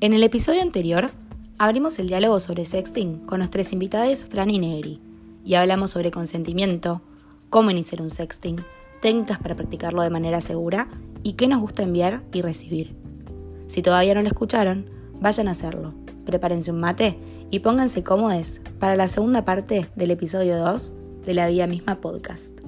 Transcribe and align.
En 0.00 0.12
el 0.12 0.22
episodio 0.22 0.62
anterior, 0.62 1.10
abrimos 1.58 1.98
el 1.98 2.06
diálogo 2.06 2.38
sobre 2.38 2.64
sexting 2.64 3.18
con 3.26 3.40
nuestras 3.40 3.72
invitadas 3.72 4.24
Fran 4.24 4.48
y 4.48 4.60
Negri 4.60 5.00
y 5.44 5.54
hablamos 5.54 5.90
sobre 5.90 6.12
consentimiento, 6.12 7.02
cómo 7.50 7.72
iniciar 7.72 8.00
un 8.00 8.10
sexting, 8.10 8.64
técnicas 9.02 9.40
para 9.40 9.56
practicarlo 9.56 10.02
de 10.02 10.10
manera 10.10 10.40
segura 10.40 10.86
y 11.24 11.32
qué 11.32 11.48
nos 11.48 11.60
gusta 11.60 11.82
enviar 11.82 12.22
y 12.32 12.42
recibir. 12.42 12.94
Si 13.66 13.82
todavía 13.82 14.14
no 14.14 14.22
lo 14.22 14.28
escucharon, 14.28 14.88
vayan 15.20 15.48
a 15.48 15.50
hacerlo. 15.50 15.94
Prepárense 16.24 16.70
un 16.70 16.78
mate 16.78 17.18
y 17.50 17.58
pónganse 17.58 18.04
cómodos 18.04 18.60
para 18.78 18.94
la 18.94 19.08
segunda 19.08 19.44
parte 19.44 19.88
del 19.96 20.12
episodio 20.12 20.58
2 20.58 20.94
de 21.26 21.34
la 21.34 21.48
Vida 21.48 21.66
Misma 21.66 21.96
Podcast. 21.96 22.60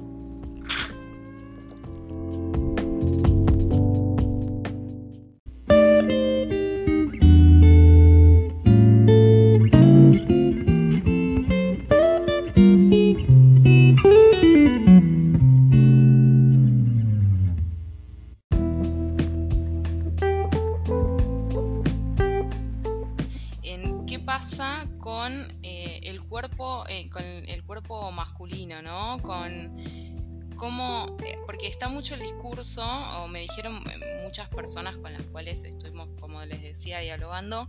El 32.61 32.79
o 33.17 33.29
me 33.29 33.41
dijeron 33.41 33.83
eh, 33.91 34.21
muchas 34.23 34.49
personas 34.49 34.97
con 34.99 35.13
las 35.13 35.23
cuales 35.23 35.65
estuvimos, 35.65 36.09
como 36.21 36.45
les 36.45 36.63
decía, 36.63 36.99
dialogando, 37.01 37.69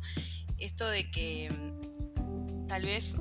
esto 0.58 0.90
de 0.90 1.10
que 1.10 1.50
mm, 1.50 2.68
tal 2.68 2.84
vez 2.84 3.18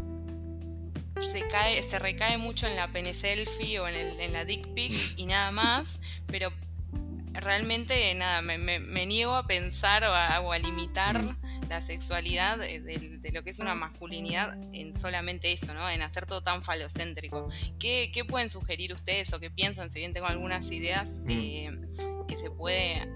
se 1.20 1.46
cae, 1.48 1.82
se 1.82 1.98
recae 1.98 2.38
mucho 2.38 2.66
en 2.66 2.76
la 2.76 2.90
pene 2.92 3.14
selfie 3.14 3.78
o 3.78 3.88
en, 3.88 4.32
la 4.32 4.44
dick 4.44 4.66
pic 4.74 4.92
y 5.16 5.26
nada 5.26 5.52
más, 5.52 6.00
pero 6.26 6.50
realmente 7.32 8.14
nada, 8.14 8.42
me, 8.42 9.06
niego 9.06 9.34
a 9.34 9.46
pensar 9.46 10.04
o 10.04 10.12
a, 10.12 10.58
limitar 10.58 11.36
la 11.70 11.80
sexualidad 11.80 12.58
de, 12.58 13.30
lo 13.32 13.44
que 13.44 13.50
es 13.50 13.60
una 13.60 13.76
masculinidad 13.76 14.58
en 14.72 14.98
solamente 14.98 15.52
eso, 15.52 15.72
¿no? 15.72 15.88
En 15.88 16.02
hacer 16.02 16.26
todo 16.26 16.42
tan 16.42 16.64
falocéntrico. 16.64 17.48
¿Qué, 17.78 18.10
pueden 18.28 18.50
sugerir 18.50 18.92
ustedes 18.92 19.32
o 19.32 19.38
qué 19.38 19.50
piensan? 19.50 19.88
Si 19.88 20.00
bien 20.00 20.12
tengo 20.12 20.26
algunas 20.26 20.72
ideas 20.72 21.22
mm. 21.24 21.30
eh, 21.30 21.80
que 22.26 22.36
se 22.36 22.50
puede 22.50 23.08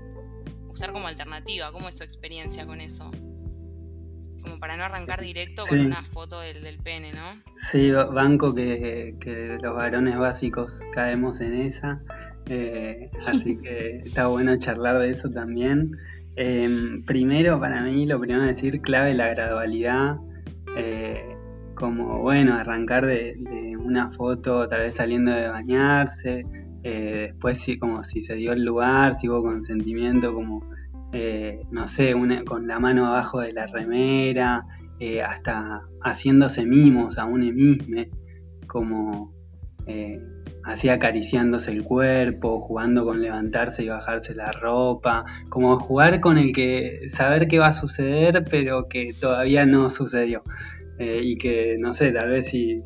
usar 0.69 0.93
como 0.93 1.09
alternativa, 1.09 1.73
¿cómo 1.73 1.89
es 1.89 1.99
su 1.99 2.05
experiencia 2.05 2.65
con 2.65 2.81
eso? 2.81 3.11
Como 4.41 4.61
para 4.61 4.77
no 4.77 4.85
arrancar 4.85 5.21
directo 5.21 5.67
con 5.67 5.81
una 5.81 6.05
foto 6.05 6.39
del, 6.39 6.79
pene, 6.79 7.13
¿no? 7.13 7.43
Sí, 7.73 7.91
banco 7.91 8.55
que, 8.55 9.17
que 9.21 9.59
los 9.61 9.75
varones 9.75 10.17
básicos 10.17 10.79
caemos 10.93 11.41
en 11.41 11.61
esa. 11.63 12.01
Eh, 12.47 13.11
así 13.27 13.57
que 13.57 13.99
está 14.05 14.29
bueno 14.29 14.57
charlar 14.59 15.01
de 15.01 15.11
eso 15.11 15.29
también. 15.29 15.97
Em, 16.37 17.05
primero, 17.05 17.61
para 17.61 17.83
mí, 17.83 18.07
lo 18.07 18.19
primero 18.19 18.43
decir, 18.43 18.81
clave 18.81 19.15
la 19.15 19.29
gradualidad. 19.29 20.17
Eh, 20.77 21.37
como, 21.75 22.21
bueno, 22.21 22.55
arrancar 22.55 23.07
de, 23.07 23.37
una 23.79 24.11
foto, 24.13 24.69
tal 24.69 24.81
vez 24.81 24.97
saliendo 24.97 25.33
de 25.33 25.49
bañarse. 25.49 26.45
Eh, 26.83 27.29
después, 27.31 27.59
sí, 27.59 27.79
como 27.79 28.03
si 28.05 28.21
se 28.21 28.35
dio 28.35 28.53
el 28.53 28.65
lugar, 28.65 29.19
si 29.19 29.29
hubo 29.29 29.43
consentimiento, 29.43 30.35
como, 30.35 30.65
eh, 31.13 31.61
no 31.71 31.87
sé, 31.89 32.15
con 32.47 32.67
la 32.67 32.81
mano 32.81 33.07
abajo 33.07 33.41
de 33.41 33.53
la 33.53 33.67
remera, 33.67 34.65
hasta 35.27 35.83
haciéndose 36.03 36.65
mimos 36.65 37.19
a 37.19 37.27
uno 37.27 37.53
mismo, 37.53 38.03
como 38.67 39.33
así 40.65 40.89
acariciándose 40.89 41.71
el 41.71 41.85
cuerpo, 41.85 42.61
jugando 42.61 43.05
con 43.05 43.21
levantarse 43.21 43.85
y 43.85 43.89
bajarse 43.89 44.35
la 44.35 44.51
ropa, 44.53 45.25
como 45.49 45.79
jugar 45.79 46.21
con 46.21 46.39
el 46.39 46.53
que 46.53 47.09
saber 47.11 47.49
qué 47.49 47.59
va 47.59 47.69
a 47.69 47.73
suceder, 47.73 48.45
pero 48.51 48.89
que 48.89 49.13
todavía 49.21 49.67
no 49.67 49.91
sucedió. 49.91 50.43
Eh, 50.99 51.21
y 51.23 51.37
que, 51.37 51.77
no 51.79 51.93
sé, 51.93 52.13
tal 52.13 52.31
vez 52.31 52.47
si, 52.47 52.81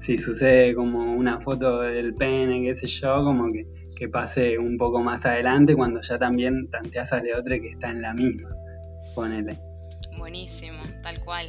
si 0.00 0.16
sucede 0.16 0.74
como 0.74 1.14
una 1.14 1.40
foto 1.40 1.80
del 1.80 2.14
pene, 2.14 2.62
qué 2.62 2.76
sé 2.76 2.86
yo, 2.86 3.24
como 3.24 3.52
que, 3.52 3.66
que 3.96 4.08
pase 4.08 4.58
un 4.58 4.76
poco 4.76 5.00
más 5.00 5.24
adelante 5.26 5.74
cuando 5.74 6.00
ya 6.02 6.18
también 6.18 6.68
tanteas 6.70 7.12
a 7.12 7.22
otra 7.38 7.58
que 7.58 7.70
está 7.70 7.90
en 7.90 8.02
la 8.02 8.12
misma. 8.14 8.50
Ponele. 9.14 9.58
Buenísimo, 10.18 10.78
tal 11.02 11.18
cual. 11.20 11.46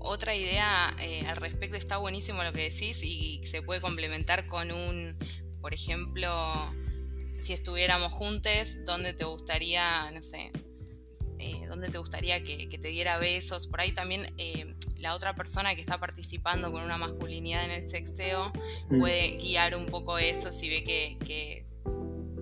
Otra 0.00 0.34
idea 0.34 0.94
eh, 1.00 1.24
al 1.26 1.36
respecto 1.36 1.76
está 1.76 1.96
buenísimo 1.96 2.42
lo 2.42 2.52
que 2.52 2.70
decís 2.70 3.02
y 3.02 3.40
se 3.44 3.62
puede 3.62 3.80
complementar 3.80 4.46
con 4.46 4.70
un, 4.70 5.16
por 5.60 5.74
ejemplo, 5.74 6.30
si 7.38 7.52
estuviéramos 7.52 8.12
juntos, 8.12 8.84
¿dónde 8.84 9.12
te 9.12 9.24
gustaría, 9.24 10.10
no 10.12 10.22
sé, 10.22 10.52
eh, 11.38 11.66
dónde 11.68 11.88
te 11.88 11.98
gustaría 11.98 12.44
que, 12.44 12.66
te 12.66 12.88
diera 12.88 13.18
besos? 13.18 13.66
Por 13.66 13.80
ahí 13.80 13.92
también 13.92 14.32
eh, 14.38 14.74
la 14.98 15.14
otra 15.14 15.34
persona 15.34 15.74
que 15.74 15.80
está 15.80 15.98
participando 15.98 16.70
con 16.70 16.82
una 16.82 16.98
masculinidad 16.98 17.64
en 17.64 17.72
el 17.72 17.88
sexteo 17.88 18.52
mm. 18.88 18.98
puede 19.00 19.36
guiar 19.38 19.76
un 19.76 19.86
poco 19.86 20.18
eso 20.18 20.52
si 20.52 20.68
ve 20.68 20.84
que, 20.84 21.18
que 21.24 21.66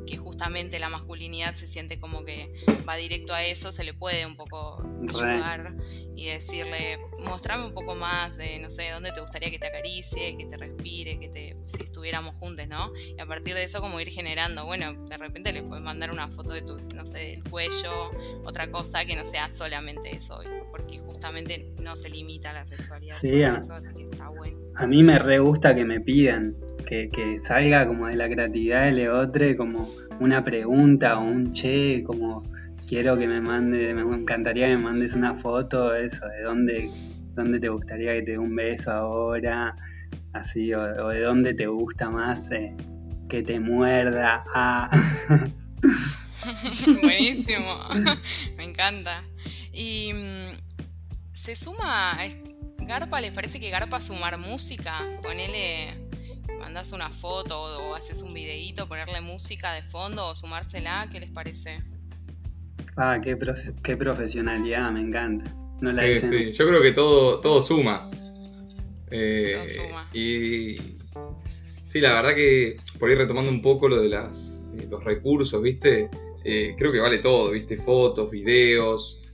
que 0.07 0.17
justamente 0.17 0.79
la 0.79 0.89
masculinidad 0.89 1.55
se 1.55 1.67
siente 1.67 1.99
como 1.99 2.25
que 2.25 2.53
va 2.89 2.97
directo 2.97 3.35
a 3.35 3.45
eso, 3.45 3.73
se 3.73 3.85
le 3.85 3.95
puede 3.95 4.27
un 4.27 4.37
poco 4.37 4.83
ayudar 5.09 5.75
y 6.15 6.27
decirle, 6.27 6.99
mostrame 7.25 7.65
un 7.65 7.73
poco 7.73 7.95
más 7.95 8.37
de, 8.37 8.59
no 8.61 8.71
sé, 8.71 8.91
dónde 8.91 9.13
te 9.13 9.21
gustaría 9.21 9.51
que 9.51 9.59
te 9.59 9.69
acaricie, 9.69 10.37
que 10.37 10.47
te 10.47 10.57
respire, 10.57 11.19
que 11.19 11.29
te, 11.29 11.57
si 11.65 11.83
estuviéramos 11.83 12.37
juntos, 12.37 12.67
¿no? 12.69 12.93
Y 12.97 13.21
a 13.21 13.27
partir 13.27 13.55
de 13.55 13.65
eso 13.65 13.81
como 13.81 14.01
ir 14.01 14.09
generando, 14.09 14.67
bueno, 14.67 14.93
de 15.07 15.17
repente 15.17 15.53
le 15.53 15.63
puedes 15.63 15.85
mandar 15.85 16.11
una 16.11 16.29
foto 16.29 16.53
de 16.53 16.63
tu, 16.63 16.79
no 16.95 17.07
sé, 17.07 17.19
del 17.19 17.45
cuello, 17.45 18.11
otra 18.45 18.71
cosa 18.71 19.05
que 19.05 19.17
no 19.17 19.25
sea 19.25 19.51
solamente 19.51 20.15
eso, 20.15 20.41
porque 20.71 20.99
justamente 20.99 21.73
no 21.81 21.97
se 21.97 22.11
limita 22.11 22.53
la 22.53 22.67
sexualidad, 22.67 23.17
sí, 23.21 23.43
a, 23.43 23.57
eso, 23.57 23.75
así 23.75 23.95
que 23.95 24.05
está 24.05 24.29
bueno. 24.29 24.59
A 24.77 24.87
mí 24.87 25.03
me 25.03 25.19
re 25.19 25.39
gusta 25.39 25.75
que 25.75 25.85
me 25.85 26.01
pidan 26.01 26.57
que, 26.85 27.41
salga 27.45 27.87
como 27.87 28.07
de 28.07 28.17
la 28.17 28.29
creatividad 28.29 28.85
del 28.85 29.09
otro, 29.09 29.57
como 29.57 29.89
una 30.19 30.45
pregunta 30.45 31.19
o 31.19 31.23
un 31.23 31.53
che, 31.53 32.03
como 32.05 32.43
quiero 32.89 33.17
que 33.17 33.27
me 33.27 33.41
mande, 33.41 33.95
me 33.95 34.03
encantaría 34.03 34.67
que 34.67 34.77
me 34.77 34.83
mandes 34.83 35.15
una 35.15 35.35
foto 35.37 35.91
de 35.91 36.07
eso, 36.07 36.27
de 36.27 36.43
dónde, 36.43 36.91
dónde 37.35 37.61
te 37.61 37.69
gustaría 37.69 38.15
que 38.15 38.23
te 38.23 38.31
dé 38.33 38.39
un 38.39 38.55
beso 38.55 38.91
ahora, 38.91 39.77
así, 40.33 40.73
o, 40.75 41.09
de 41.09 41.21
dónde 41.21 41.55
te 41.55 41.67
gusta 41.67 42.11
más 42.11 42.51
eh, 42.51 42.75
que 43.29 43.43
te 43.43 43.61
muerda. 43.61 44.45
Ah. 44.55 44.91
Buenísimo, 47.01 47.79
me 48.57 48.65
encanta. 48.65 49.23
Y 49.73 50.13
mm, 50.15 51.33
se 51.33 51.55
suma, 51.55 52.19
Garpa, 52.79 53.21
¿les 53.21 53.31
parece 53.31 53.61
que 53.61 53.71
Garpa 53.71 54.01
sumar 54.01 54.37
música? 54.39 55.01
Ponele 55.23 56.10
mandas 56.59 56.93
una 56.93 57.11
foto 57.11 57.61
o, 57.61 57.95
haces 57.95 58.23
un 58.23 58.35
videíto, 58.35 58.89
ponerle 58.89 59.21
música 59.21 59.73
de 59.75 59.83
fondo 59.83 60.29
o 60.29 60.35
sumársela, 60.35 61.09
¿qué 61.11 61.21
les 61.21 61.31
parece? 61.31 61.83
Ah, 62.97 63.21
qué, 63.23 63.37
qué 63.83 63.97
profesionalidad, 63.97 64.91
me 64.91 65.01
encanta. 65.01 65.51
sí, 65.81 66.21
sí, 66.21 66.53
yo 66.53 66.67
creo 66.67 66.83
que 66.83 66.93
todo, 66.93 67.41
todo 67.41 67.61
suma. 67.61 68.11
Eh, 69.11 69.53
todo 69.55 69.69
suma. 69.69 70.09
Y 70.13 70.77
sí, 71.85 72.01
la 72.01 72.13
verdad 72.15 72.35
que 72.35 72.77
por 72.99 73.11
ir 73.11 73.19
retomando 73.19 73.51
un 73.51 73.63
poco 73.63 73.89
lo 73.89 74.01
de 74.01 74.09
las, 74.09 74.63
eh, 74.79 74.87
los 74.89 75.03
recursos, 75.05 75.61
¿viste? 75.63 76.11
Eh, 76.45 76.75
creo 76.77 76.93
que 76.93 77.01
vale 77.01 77.19
todo, 77.19 77.53
¿viste? 77.53 77.77
Fotos, 77.77 78.31
videos. 78.31 79.25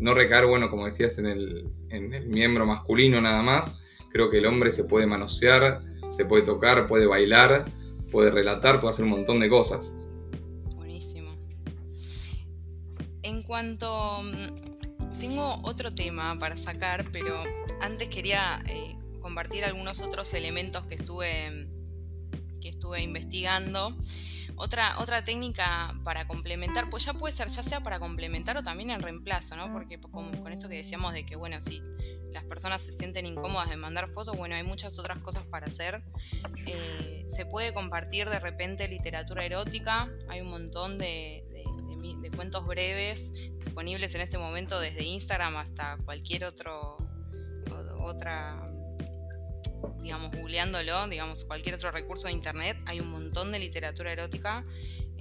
no 0.00 0.14
recaer, 0.14 0.46
bueno, 0.46 0.68
como 0.70 0.86
decías, 0.86 1.18
en 1.18 1.26
el, 1.26 1.66
en 1.90 2.12
el 2.14 2.26
miembro 2.26 2.66
masculino 2.66 3.20
nada 3.20 3.42
más. 3.42 3.80
Creo 4.12 4.30
que 4.30 4.38
el 4.38 4.46
hombre 4.46 4.70
se 4.70 4.84
puede 4.84 5.06
manosear, 5.06 5.82
se 6.16 6.24
puede 6.24 6.42
tocar, 6.42 6.86
puede 6.88 7.06
bailar, 7.06 7.64
puede 8.10 8.30
relatar, 8.30 8.80
puede 8.80 8.92
hacer 8.92 9.04
un 9.04 9.12
montón 9.12 9.40
de 9.40 9.48
cosas. 9.48 9.96
Buenísimo. 10.76 11.36
En 13.22 13.42
cuanto... 13.42 14.22
Mm, 14.22 14.74
tengo 15.18 15.58
otro 15.62 15.90
tema 15.90 16.36
para 16.38 16.56
sacar, 16.56 17.10
pero 17.10 17.42
antes 17.80 18.08
quería 18.08 18.62
eh, 18.68 18.96
compartir 19.20 19.64
algunos 19.64 20.00
otros 20.00 20.34
elementos 20.34 20.86
que 20.86 20.96
estuve, 20.96 21.68
que 22.60 22.68
estuve 22.68 23.02
investigando. 23.02 23.96
Otra, 24.56 25.00
otra 25.00 25.24
técnica 25.24 25.98
para 26.04 26.28
complementar, 26.28 26.90
pues 26.90 27.06
ya 27.06 27.14
puede 27.14 27.32
ser 27.32 27.48
ya 27.48 27.62
sea 27.62 27.80
para 27.80 27.98
complementar 27.98 28.56
o 28.56 28.62
también 28.62 28.90
en 28.90 29.02
reemplazo, 29.02 29.56
¿no? 29.56 29.72
Porque 29.72 30.00
con, 30.00 30.30
con 30.42 30.52
esto 30.52 30.68
que 30.68 30.76
decíamos 30.76 31.12
de 31.12 31.24
que, 31.24 31.36
bueno, 31.36 31.60
si 31.60 31.82
las 32.34 32.44
personas 32.44 32.82
se 32.82 32.92
sienten 32.92 33.24
incómodas 33.26 33.70
de 33.70 33.76
mandar 33.76 34.10
fotos, 34.10 34.36
bueno, 34.36 34.56
hay 34.56 34.64
muchas 34.64 34.98
otras 34.98 35.18
cosas 35.18 35.44
para 35.44 35.68
hacer. 35.68 36.02
Eh, 36.66 37.24
se 37.28 37.46
puede 37.46 37.72
compartir 37.72 38.28
de 38.28 38.40
repente 38.40 38.88
literatura 38.88 39.44
erótica, 39.44 40.10
hay 40.28 40.40
un 40.40 40.50
montón 40.50 40.98
de, 40.98 41.46
cuentos 42.36 42.66
breves 42.66 43.32
disponibles 43.64 44.12
en 44.16 44.20
este 44.20 44.38
momento 44.38 44.80
desde 44.80 45.04
Instagram 45.04 45.56
hasta 45.56 45.98
cualquier 45.98 46.44
otro 46.44 46.98
otra 48.00 48.68
digamos 50.00 50.32
googleándolo 50.32 51.06
digamos 51.06 51.44
cualquier 51.44 51.76
otro 51.76 51.92
recurso 51.92 52.26
de 52.26 52.32
internet 52.32 52.76
hay 52.86 52.98
un 52.98 53.10
montón 53.10 53.52
de 53.52 53.60
literatura 53.60 54.10
erótica 54.10 54.64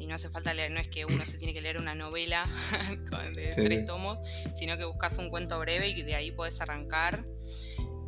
y 0.03 0.07
no 0.07 0.15
hace 0.15 0.29
falta 0.29 0.53
leer 0.53 0.71
no 0.71 0.79
es 0.79 0.87
que 0.89 1.05
uno 1.05 1.25
se 1.25 1.37
tiene 1.37 1.53
que 1.53 1.61
leer 1.61 1.77
una 1.77 1.95
novela 1.95 2.45
de 3.35 3.51
tres 3.55 3.85
tomos 3.85 4.19
sino 4.53 4.77
que 4.77 4.85
buscas 4.85 5.17
un 5.17 5.29
cuento 5.29 5.59
breve 5.59 5.89
y 5.89 6.01
de 6.03 6.15
ahí 6.15 6.31
puedes 6.31 6.59
arrancar 6.61 7.25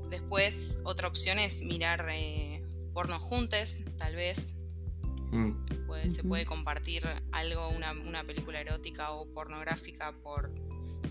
después 0.09 0.81
otra 0.83 1.07
opción 1.07 1.39
es 1.39 1.61
mirar 1.61 2.05
eh, 2.11 2.61
porno 2.93 3.19
juntes 3.19 3.83
tal 3.97 4.15
vez 4.15 4.55
mm. 5.31 5.75
Se 6.09 6.23
puede 6.23 6.45
compartir 6.45 7.03
algo, 7.31 7.69
una, 7.69 8.23
película 8.25 8.59
erótica 8.61 9.11
o 9.11 9.27
pornográfica 9.33 10.13
por, 10.21 10.51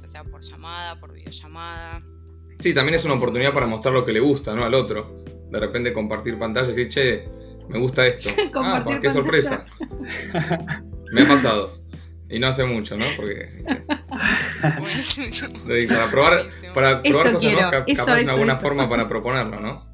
sea 0.05 0.23
por 0.23 0.43
llamada, 0.43 1.01
por 1.01 1.13
videollamada. 1.13 2.03
Sí, 2.61 2.75
también 2.75 2.95
es 2.95 3.05
una 3.05 3.15
oportunidad 3.15 3.53
para 3.53 3.67
mostrar 3.67 3.95
lo 3.95 4.05
que 4.05 4.13
le 4.13 4.21
gusta, 4.21 4.55
¿no? 4.55 4.65
Al 4.65 4.75
otro. 4.75 5.25
De 5.51 5.59
repente 5.59 5.93
compartir 5.93 6.39
pantalla 6.39 6.67
y 6.67 6.75
decir, 6.75 6.89
che, 6.89 7.25
me 7.69 7.79
gusta 7.79 8.07
esto. 8.07 8.31
ah, 8.55 8.99
qué 9.01 9.11
sorpresa. 9.11 9.67
me 11.13 11.23
ha 11.23 11.29
pasado. 11.29 11.85
Y 12.29 12.39
no 12.39 12.49
hace 12.49 12.65
mucho, 12.65 12.97
¿no? 12.97 13.05
Porque. 13.17 13.49
para 15.89 16.11
probar, 16.11 16.43
para 16.75 17.03
probar 17.03 17.03
cosas 17.03 17.35
quiero. 17.39 17.71
capaz 17.71 18.23
una 18.23 18.35
buena 18.35 18.57
forma 18.57 18.89
para 18.89 19.09
proponerlo, 19.09 19.61
¿no? 19.61 19.89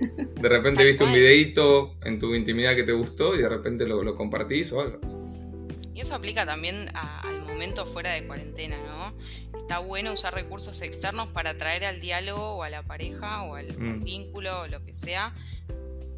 De 0.00 0.48
repente 0.48 0.84
viste 0.84 1.04
un 1.04 1.12
videíto 1.12 1.96
en 2.02 2.18
tu 2.18 2.34
intimidad 2.34 2.74
que 2.74 2.82
te 2.82 2.92
gustó 2.92 3.34
y 3.34 3.42
de 3.42 3.48
repente 3.48 3.86
lo, 3.86 4.14
compartís 4.14 4.72
o 4.72 4.80
algo. 4.80 5.00
Y 5.94 6.00
eso 6.00 6.14
aplica 6.14 6.44
también 6.44 6.90
al 6.94 7.42
momento 7.42 7.86
fuera 7.86 8.12
de 8.12 8.26
cuarentena, 8.26 8.76
¿no? 8.78 9.14
Está 9.58 9.78
bueno 9.78 10.12
usar 10.12 10.34
recursos 10.34 10.82
externos 10.82 11.28
para 11.28 11.56
traer 11.56 11.84
al 11.84 12.00
diálogo 12.00 12.56
o 12.56 12.62
a 12.62 12.70
la 12.70 12.82
pareja 12.82 13.44
o 13.44 13.54
al, 13.54 13.78
mm. 13.78 14.04
vínculo 14.04 14.62
o 14.62 14.66
lo 14.66 14.84
que 14.84 14.92
sea 14.92 15.34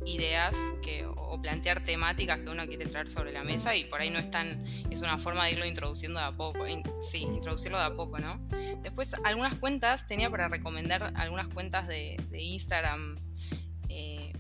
ideas 0.07 0.57
que, 0.83 1.05
o 1.05 1.41
plantear 1.43 1.85
temáticas 1.85 2.39
que 2.39 2.49
uno 2.49 2.67
quiere 2.67 2.87
traer 2.87 3.11
sobre 3.11 3.33
la 3.33 3.43
mesa 3.45 3.75
y 3.77 3.85
por 3.85 4.01
ahí 4.01 4.11
no 4.11 4.19
es 4.19 4.31
tan, 4.31 4.65
es 4.91 5.03
una 5.03 5.19
forma 5.19 5.45
de 5.45 5.53
irlo 5.53 5.67
introduciendo 5.67 6.21
de 6.21 6.27
a 6.27 6.33
poco, 6.33 6.65
sí, 7.01 7.23
introducirlo 7.23 7.79
de 7.79 7.85
a 7.85 7.95
poco, 7.95 8.19
¿no? 8.19 8.41
Después 8.83 9.15
algunas 9.25 9.57
cuentas, 9.57 10.07
tenía 10.07 10.31
para 10.31 10.49
recomendar 10.49 11.13
algunas 11.17 11.49
cuentas 11.49 11.87
de, 11.89 12.17
Instagram 12.33 13.19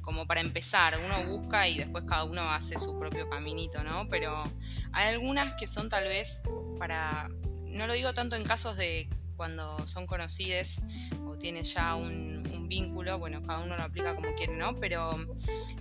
como 0.06 0.24
para 0.26 0.40
empezar, 0.40 0.96
uno 1.04 1.24
busca 1.36 1.66
y 1.66 1.78
después 1.78 2.04
cada 2.06 2.22
uno 2.22 2.48
hace 2.50 2.78
su 2.78 2.96
propio 2.96 3.28
caminito, 3.28 3.82
¿no? 3.82 4.08
Pero 4.08 4.44
hay 4.92 5.08
algunas 5.08 5.54
que 5.56 5.66
son 5.66 5.88
tal 5.88 6.04
vez 6.04 6.44
para, 6.78 7.28
no 7.66 7.88
lo 7.88 7.94
digo 7.94 8.14
tanto 8.14 8.36
en 8.36 8.44
casos 8.44 8.76
de 8.76 9.08
cuando 9.36 9.86
son 9.88 10.06
conocidos 10.06 10.80
o 11.26 11.36
tienen 11.36 11.64
ya 11.64 11.96
un, 11.96 12.35
vínculo, 12.66 13.18
bueno, 13.18 13.42
cada 13.42 13.62
uno 13.62 13.76
lo 13.76 13.82
aplica 13.82 14.14
como 14.14 14.34
quiere, 14.34 14.56
¿no? 14.56 14.78
Pero 14.80 15.16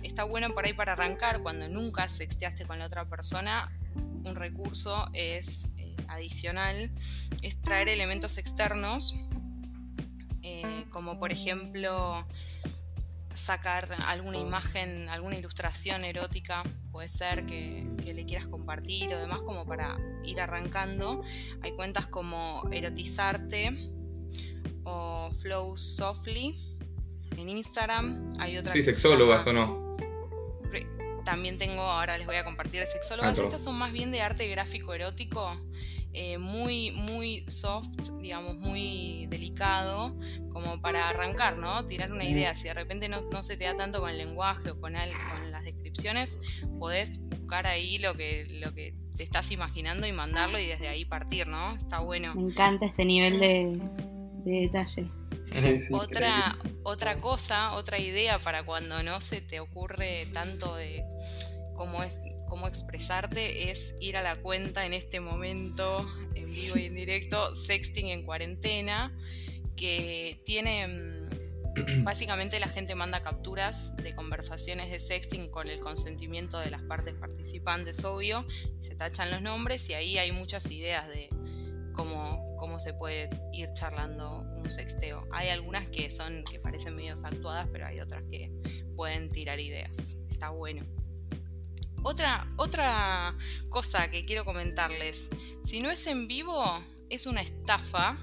está 0.02 0.24
bueno 0.24 0.50
por 0.54 0.64
ahí 0.64 0.72
para 0.72 0.92
arrancar, 0.92 1.42
cuando 1.42 1.68
nunca 1.68 2.08
sexteaste 2.08 2.66
con 2.66 2.78
la 2.78 2.86
otra 2.86 3.08
persona, 3.08 3.70
un 4.24 4.34
recurso 4.34 5.08
es 5.12 5.70
eh, 5.78 5.94
adicional, 6.08 6.90
es 7.42 7.60
traer 7.60 7.88
elementos 7.88 8.38
externos, 8.38 9.16
eh, 10.42 10.84
como 10.90 11.18
por 11.18 11.32
ejemplo 11.32 12.26
sacar 13.36 13.92
alguna 14.06 14.38
imagen, 14.38 15.08
alguna 15.08 15.36
ilustración 15.36 16.04
erótica, 16.04 16.64
puede 16.90 17.08
ser 17.08 17.46
que, 17.46 17.86
le 18.06 18.24
quieras 18.24 18.46
compartir 18.46 19.12
o 19.12 19.18
demás 19.18 19.40
como 19.42 19.66
para 19.66 19.98
ir 20.24 20.40
arrancando. 20.40 21.22
Hay 21.60 21.72
cuentas 21.72 22.06
como 22.06 22.62
Erotizarte 22.72 23.90
o 24.84 25.30
Flow 25.34 25.76
Softly 25.76 26.65
en 27.38 27.48
Instagram. 27.48 28.30
Hay 28.38 28.56
otra 28.58 28.72
sí, 28.72 28.82
sexólogas 28.82 29.46
o 29.46 29.52
no. 29.52 29.96
También 31.24 31.58
tengo, 31.58 31.82
ahora 31.82 32.16
les 32.18 32.26
voy 32.26 32.36
a 32.36 32.44
compartir 32.44 32.80
el 32.80 32.86
sexólogas. 32.86 33.38
Ah, 33.38 33.42
Estas 33.42 33.62
son 33.62 33.76
más 33.76 33.92
bien 33.92 34.12
de 34.12 34.22
arte 34.22 34.46
gráfico 34.48 34.94
erótico. 34.94 35.50
Eh, 36.18 36.38
muy, 36.38 36.92
muy 36.92 37.44
soft, 37.46 37.88
digamos, 38.22 38.56
muy 38.56 39.26
delicado, 39.28 40.16
como 40.50 40.80
para 40.80 41.10
arrancar, 41.10 41.58
¿no? 41.58 41.84
Tirar 41.84 42.10
una 42.10 42.24
idea. 42.24 42.54
Si 42.54 42.64
de 42.68 42.72
repente 42.72 43.08
no, 43.10 43.42
se 43.42 43.58
te 43.58 43.64
da 43.64 43.76
tanto 43.76 44.00
con 44.00 44.08
el 44.08 44.16
lenguaje 44.16 44.70
o 44.70 44.80
con, 44.80 44.94
con 44.94 45.50
las 45.50 45.64
descripciones, 45.64 46.62
podés 46.78 47.20
buscar 47.28 47.66
ahí 47.66 47.98
lo 47.98 48.16
que, 48.16 48.46
lo 48.48 48.72
que 48.72 48.94
te 49.16 49.22
estás 49.22 49.50
imaginando 49.50 50.06
y 50.06 50.12
mandarlo 50.12 50.58
y 50.58 50.66
desde 50.66 50.88
ahí 50.88 51.04
partir, 51.04 51.48
¿no? 51.48 51.74
Está 51.74 52.00
bueno. 52.00 52.34
Me 52.34 52.42
encanta 52.42 52.86
este 52.86 53.04
nivel 53.04 53.38
de, 53.38 53.78
detalle. 54.44 55.10
Otra, 55.92 56.58
otra 56.82 57.18
cosa, 57.18 57.74
otra 57.74 57.98
idea 57.98 58.38
para 58.38 58.64
cuando 58.64 59.02
no 59.02 59.20
se 59.20 59.40
te 59.40 59.60
ocurre 59.60 60.26
tanto 60.32 60.74
de 60.76 61.04
cómo 61.74 62.02
es 62.02 62.20
cómo 62.46 62.66
expresarte 62.68 63.70
es 63.70 63.96
ir 64.00 64.16
a 64.16 64.22
la 64.22 64.36
cuenta 64.36 64.86
en 64.86 64.92
este 64.92 65.20
momento, 65.20 66.08
en 66.34 66.46
vivo 66.46 66.76
y 66.76 66.86
en 66.86 66.94
directo, 66.94 67.54
Sexting 67.54 68.08
en 68.08 68.24
cuarentena, 68.24 69.14
que 69.76 70.40
tiene... 70.44 70.88
Mm, 70.88 71.26
básicamente 72.04 72.58
la 72.58 72.68
gente 72.68 72.94
manda 72.94 73.22
capturas 73.22 73.94
de 73.98 74.14
conversaciones 74.14 74.90
de 74.90 74.98
sexting 74.98 75.50
con 75.50 75.68
el 75.68 75.80
consentimiento 75.80 76.58
de 76.58 76.70
las 76.70 76.80
partes 76.82 77.12
participantes, 77.14 78.02
obvio, 78.04 78.46
se 78.80 78.94
tachan 78.94 79.30
los 79.30 79.42
nombres 79.42 79.90
y 79.90 79.94
ahí 79.94 80.16
hay 80.16 80.32
muchas 80.32 80.70
ideas 80.70 81.06
de 81.08 81.28
cómo, 81.92 82.56
cómo 82.56 82.78
se 82.78 82.94
puede 82.94 83.28
ir 83.52 83.68
charlando 83.74 84.42
un 84.66 84.70
sexteo. 84.70 85.26
Hay 85.30 85.48
algunas 85.48 85.88
que 85.88 86.10
son, 86.10 86.42
que 86.44 86.58
parecen 86.58 86.96
medio 86.96 87.14
actuadas, 87.22 87.68
pero 87.72 87.86
hay 87.86 88.00
otras 88.00 88.24
que 88.30 88.52
pueden 88.96 89.30
tirar 89.30 89.60
ideas. 89.60 90.16
Está 90.28 90.50
bueno. 90.50 90.84
Otra, 92.02 92.52
otra 92.56 93.36
cosa 93.68 94.10
que 94.10 94.24
quiero 94.24 94.44
comentarles, 94.44 95.30
si 95.64 95.80
no 95.80 95.90
es 95.90 96.06
en 96.06 96.28
vivo, 96.28 96.64
es 97.10 97.26
una 97.26 97.42
estafa, 97.42 98.16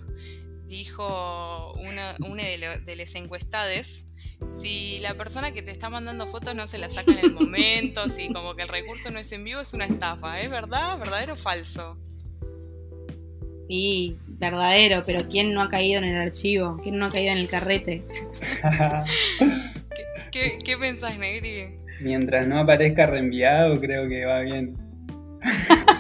dijo 0.68 1.74
una, 1.74 2.14
de, 2.14 2.96
las 2.96 3.16
encuestades. 3.16 4.08
Si 4.62 5.00
la 5.00 5.16
persona 5.16 5.52
que 5.52 5.62
te 5.62 5.72
está 5.72 5.90
mandando 5.90 6.28
fotos 6.28 6.56
no 6.56 6.68
se 6.68 6.78
la 6.78 6.90
saca 6.90 7.12
en 7.12 7.20
el 7.20 7.34
momento, 7.34 8.08
si 8.16 8.32
como 8.32 8.56
que 8.56 8.64
el 8.64 8.70
recurso 8.70 9.12
no 9.12 9.20
es 9.20 9.32
en 9.32 9.44
vivo, 9.44 9.62
es 9.62 9.74
una 9.74 9.86
estafa. 9.86 10.42
¿Es 10.42 10.50
verdad? 10.50 10.98
¿Verdadero 11.00 11.34
o 11.34 11.38
falso? 11.38 11.98
Sí, 13.70 14.20
verdadero, 14.52 15.04
pero 15.06 15.28
¿quién 15.28 15.54
no 15.54 15.62
ha 15.62 15.70
caído 15.70 16.00
en 16.00 16.10
el 16.10 16.22
archivo? 16.22 16.80
¿Quién 16.82 16.98
no 16.98 17.06
ha 17.06 17.12
caído 17.12 17.32
en 17.32 17.38
el 17.40 17.48
carrete? 17.48 18.04
¿Qué, 20.32 20.60
qué 20.64 20.78
pensás, 20.78 21.18
Negri? 21.18 21.76
Mientras 22.02 22.48
no 22.48 22.60
aparezca 22.60 23.06
reenviado, 23.06 23.80
creo 23.80 24.08
que 24.10 24.26
va 24.26 24.40
bien. 24.42 24.78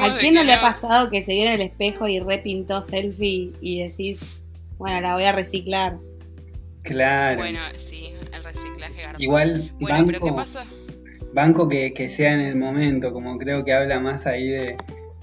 ¿A 0.00 0.16
quién 0.18 0.34
no 0.34 0.44
le 0.44 0.52
ha 0.52 0.60
pasado 0.60 1.10
que 1.10 1.22
se 1.22 1.32
vio 1.34 1.44
en 1.44 1.52
el 1.52 1.60
espejo 1.60 2.06
y 2.08 2.20
repintó 2.20 2.82
selfie 2.82 3.48
y 3.60 3.82
decís, 3.82 4.42
bueno, 4.78 5.00
la 5.00 5.14
voy 5.14 5.24
a 5.24 5.32
reciclar? 5.32 5.94
Claro. 6.82 7.38
Bueno, 7.38 7.60
sí, 7.76 8.12
el 8.32 8.44
reciclaje 8.44 9.02
Igual, 9.18 9.72
bueno, 9.80 9.96
banco, 9.96 10.06
pero 10.06 10.20
¿qué 10.24 10.32
pasa? 10.32 10.64
Banco 11.32 11.68
que, 11.68 11.92
que 11.92 12.08
sea 12.08 12.32
en 12.32 12.40
el 12.40 12.56
momento, 12.56 13.12
como 13.12 13.36
creo 13.38 13.64
que 13.64 13.72
habla 13.72 13.98
más 13.98 14.26
ahí 14.26 14.48
de, 14.48 14.76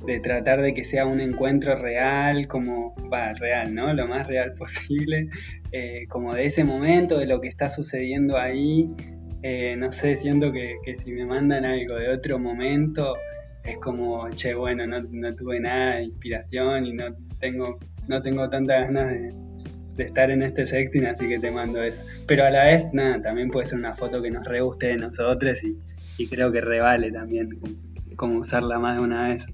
de 0.05 0.19
tratar 0.19 0.62
de 0.62 0.74
que 0.74 0.83
sea 0.83 1.05
un 1.05 1.19
encuentro 1.19 1.77
real, 1.77 2.48
como, 2.48 2.95
va, 3.12 3.33
real, 3.33 3.74
¿no? 3.74 3.93
Lo 3.93 4.07
más 4.07 4.27
real 4.27 4.53
posible, 4.57 5.29
eh, 5.72 6.05
como 6.10 6.33
de 6.33 6.45
ese 6.45 6.63
momento, 6.63 7.17
de 7.17 7.27
lo 7.27 7.39
que 7.39 7.48
está 7.48 7.69
sucediendo 7.69 8.38
ahí. 8.38 8.89
Eh, 9.43 9.75
no 9.77 9.91
sé, 9.91 10.15
siento 10.17 10.51
que, 10.51 10.75
si 11.03 11.12
me 11.12 11.25
mandan 11.25 11.65
algo 11.65 11.95
de 11.95 12.10
otro 12.10 12.38
momento, 12.38 13.15
es 13.63 13.77
como, 13.77 14.29
che, 14.31 14.53
bueno, 14.53 14.86
no, 14.88 15.01
no 15.01 15.36
tuve 15.36 15.60
nada 15.60 15.95
de 15.95 16.03
inspiración 16.03 16.86
y 16.86 16.93
no 16.93 17.05
tengo, 17.39 17.77
no 18.07 18.22
tengo 18.22 18.50
tantas 18.50 18.88
ganas 18.88 19.10
de, 19.10 19.33
estar 19.98 20.31
en 20.31 20.41
este 20.41 20.65
sexting, 20.65 21.05
así 21.05 21.27
que 21.27 21.39
te 21.39 21.51
mando 21.51 21.83
eso. 21.83 22.01
Pero 22.27 22.45
a 22.45 22.50
la 22.50 22.65
vez, 22.65 22.86
nada, 22.93 23.22
también 23.22 23.50
puede 23.50 23.67
ser 23.67 23.77
una 23.77 23.93
foto 23.93 24.22
que 24.22 24.31
nos 24.31 24.43
re 24.45 24.62
guste 24.62 24.88
de 24.88 24.98
nosotros 24.98 25.62
y, 25.63 26.27
creo 26.29 26.51
que 26.51 26.62
revale 26.62 27.12
también 27.12 27.50
como 28.15 28.39
usarla 28.39 28.79
más 28.79 28.98
de 28.98 29.03
una 29.03 29.29
vez 29.29 29.45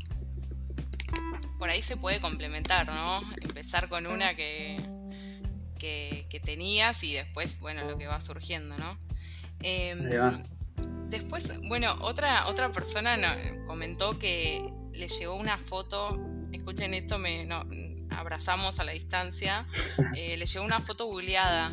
por 1.59 1.69
ahí 1.69 1.81
se 1.81 1.97
puede 1.97 2.21
complementar, 2.21 2.87
¿no? 2.87 3.21
Empezar 3.41 3.89
con 3.89 4.07
una 4.07 4.33
que, 4.33 4.79
que, 5.77 6.41
tenías 6.43 7.03
y 7.03 7.13
después, 7.13 7.59
bueno, 7.59 7.83
lo 7.83 7.97
que 7.97 8.07
va 8.07 8.21
surgiendo, 8.21 8.75
¿no? 8.77 8.97
Em, 9.61 9.99
después, 11.09 11.51
bueno, 11.67 11.95
otra, 11.99 12.47
otra 12.47 12.71
persona 12.71 13.17
comentó 13.67 14.17
que 14.17 14.73
le 14.93 15.09
llegó 15.09 15.35
una 15.35 15.57
foto, 15.57 16.17
escuchen 16.53 16.93
esto, 16.93 17.19
me 17.19 17.47
abrazamos 18.09 18.79
a 18.79 18.85
la 18.85 18.93
distancia, 18.93 19.67
eh, 20.15 20.37
le 20.37 20.45
llegó 20.45 20.65
una 20.65 20.79
foto 20.79 21.05
googleada. 21.05 21.69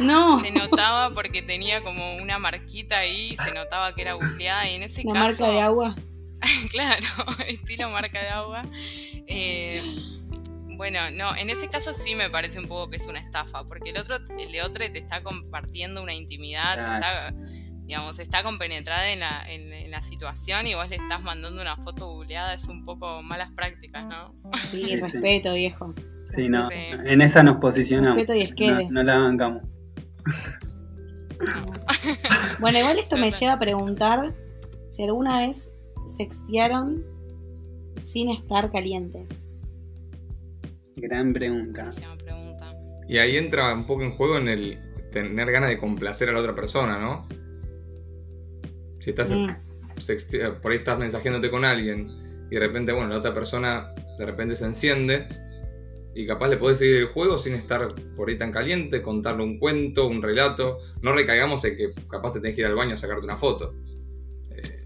No. 0.00 0.38
Se 0.40 0.50
notaba 0.52 1.14
porque 1.14 1.42
tenía 1.42 1.82
como 1.82 2.16
una 2.16 2.38
marquita 2.38 2.98
ahí, 2.98 3.34
se 3.36 3.52
notaba 3.52 3.94
que 3.94 4.02
era 4.02 4.12
googleada 4.12 4.68
y 4.68 4.74
en 4.74 4.82
ese 4.82 5.02
caso... 5.04 5.14
marca 5.14 5.48
de 5.48 5.60
agua? 5.60 5.96
claro, 6.70 7.06
estilo 7.48 7.90
marca 7.90 8.20
de 8.20 8.28
agua. 8.28 8.64
Eh, 9.26 9.82
bueno, 10.76 11.00
no, 11.12 11.34
en 11.36 11.50
ese 11.50 11.68
caso 11.68 11.92
sí 11.92 12.14
me 12.14 12.30
parece 12.30 12.60
un 12.60 12.68
poco 12.68 12.90
que 12.90 12.96
es 12.96 13.06
una 13.08 13.18
estafa, 13.18 13.64
porque 13.64 13.90
el 13.90 13.98
otro, 13.98 14.16
el 14.38 14.60
otro 14.60 14.84
te 14.90 14.98
está 14.98 15.22
compartiendo 15.22 16.02
una 16.02 16.14
intimidad, 16.14 16.78
está, 16.78 17.34
digamos, 17.82 18.20
está 18.20 18.44
compenetrada 18.44 19.10
en 19.10 19.20
la, 19.20 19.44
en, 19.50 19.90
la 19.90 20.02
situación 20.02 20.66
y 20.68 20.74
vos 20.74 20.88
le 20.88 20.96
estás 20.96 21.22
mandando 21.22 21.60
una 21.60 21.76
foto 21.76 22.06
googleada, 22.06 22.54
es 22.54 22.68
un 22.68 22.84
poco 22.84 23.22
malas 23.22 23.50
prácticas, 23.50 24.04
¿no? 24.04 24.34
Sí, 24.56 24.94
respeto, 25.00 25.54
viejo. 25.54 25.94
Sí, 26.36 26.48
no, 26.48 26.68
en 26.70 27.22
esa 27.22 27.42
nos 27.42 27.56
posicionamos. 27.56 28.18
Respeto 28.18 28.34
y 28.34 28.68
es 28.68 28.90
no, 28.90 29.02
la 29.02 29.18
bancamos. 29.18 29.62
bueno, 32.60 32.78
igual 32.78 32.98
esto 32.98 33.16
me 33.16 33.30
lleva 33.32 33.54
a 33.54 33.58
preguntar 33.58 34.34
si 34.90 35.02
alguna 35.02 35.38
vez 35.40 35.72
sextearon 36.08 37.04
sin 37.98 38.30
estar 38.30 38.70
calientes. 38.70 39.48
Gran 40.96 41.32
pregunta. 41.32 41.90
Y 43.08 43.18
ahí 43.18 43.36
entra 43.36 43.72
un 43.72 43.86
poco 43.86 44.02
en 44.02 44.12
juego 44.12 44.38
en 44.38 44.48
el 44.48 44.78
tener 45.12 45.50
ganas 45.50 45.70
de 45.70 45.78
complacer 45.78 46.28
a 46.28 46.32
la 46.32 46.40
otra 46.40 46.54
persona, 46.54 46.98
¿no? 46.98 47.26
Si 49.00 49.10
estás 49.10 49.30
mm. 49.30 50.60
por 50.60 50.72
ahí 50.72 50.78
estás 50.78 50.98
mensajeándote 50.98 51.50
con 51.50 51.64
alguien 51.64 52.08
y 52.50 52.54
de 52.54 52.60
repente, 52.60 52.92
bueno, 52.92 53.08
la 53.08 53.18
otra 53.18 53.32
persona 53.32 53.88
de 54.18 54.26
repente 54.26 54.56
se 54.56 54.66
enciende 54.66 55.26
y 56.14 56.26
capaz 56.26 56.48
le 56.48 56.56
podés 56.56 56.78
seguir 56.78 56.96
el 56.96 57.06
juego 57.06 57.38
sin 57.38 57.54
estar 57.54 57.94
por 58.16 58.28
ahí 58.28 58.36
tan 58.36 58.50
caliente, 58.50 59.02
contarle 59.02 59.44
un 59.44 59.58
cuento, 59.58 60.08
un 60.08 60.20
relato. 60.20 60.78
No 61.00 61.12
recaigamos 61.12 61.64
en 61.64 61.76
que 61.76 61.94
capaz 62.08 62.32
te 62.32 62.40
tenés 62.40 62.56
que 62.56 62.62
ir 62.62 62.66
al 62.66 62.74
baño 62.74 62.94
a 62.94 62.96
sacarte 62.96 63.24
una 63.24 63.36
foto. 63.36 63.74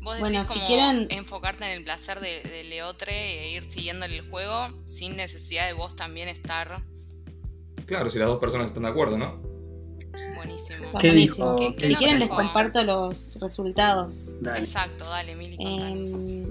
Vos 0.02 0.16
decís 0.16 0.30
bueno, 0.30 0.44
como 0.46 0.60
si 0.60 0.66
quieren... 0.66 1.06
enfocarte 1.10 1.64
en 1.64 1.78
el 1.78 1.84
placer 1.84 2.18
de, 2.18 2.64
Leotre 2.64 3.44
e 3.44 3.50
ir 3.52 3.62
siguiendo 3.62 4.04
el 4.04 4.20
juego 4.22 4.68
sin 4.86 5.16
necesidad 5.16 5.66
de 5.66 5.74
vos 5.74 5.94
también 5.94 6.28
estar. 6.28 6.82
Claro, 7.86 8.10
si 8.10 8.18
las 8.18 8.28
dos 8.28 8.40
personas 8.40 8.66
están 8.66 8.82
de 8.82 8.88
acuerdo, 8.88 9.16
¿no? 9.16 9.40
Buenísimo. 10.34 10.90
Buenísimo. 10.92 11.56
si 11.58 11.94
quieren 11.94 12.18
les 12.18 12.28
comparto 12.28 12.82
los 12.82 13.38
resultados. 13.40 14.32
Exacto, 14.56 15.04
dale, 15.04 15.36
Mili. 15.36 15.56
Eh, 15.60 16.44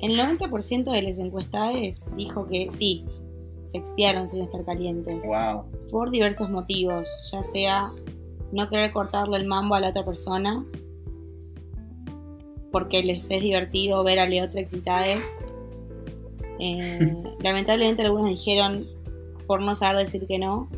el 0.00 0.18
90% 0.18 0.90
de 0.90 1.02
las 1.02 1.18
encuestadas 1.18 2.16
dijo 2.16 2.46
que 2.46 2.68
sí, 2.70 3.04
sextearon 3.62 4.28
sin 4.28 4.42
estar 4.42 4.64
calientes. 4.64 5.24
Wow. 5.24 5.66
Por 5.90 6.10
diversos 6.10 6.50
motivos, 6.50 7.06
ya 7.30 7.42
sea 7.44 7.90
no 8.50 8.68
querer 8.68 8.92
cortarle 8.92 9.36
el 9.36 9.46
mambo 9.46 9.74
a 9.74 9.80
la 9.80 9.90
otra 9.90 10.04
persona, 10.04 10.64
porque 12.70 13.02
les 13.02 13.30
es 13.30 13.42
divertido 13.42 14.04
ver 14.04 14.18
a 14.18 14.26
Leotra 14.26 14.60
excitada. 14.60 15.06
Eh, 16.58 17.16
lamentablemente 17.42 18.02
algunos 18.02 18.30
dijeron 18.30 18.86
por 19.46 19.62
no 19.62 19.74
saber 19.74 20.04
decir 20.04 20.26
que 20.26 20.38
no. 20.38 20.68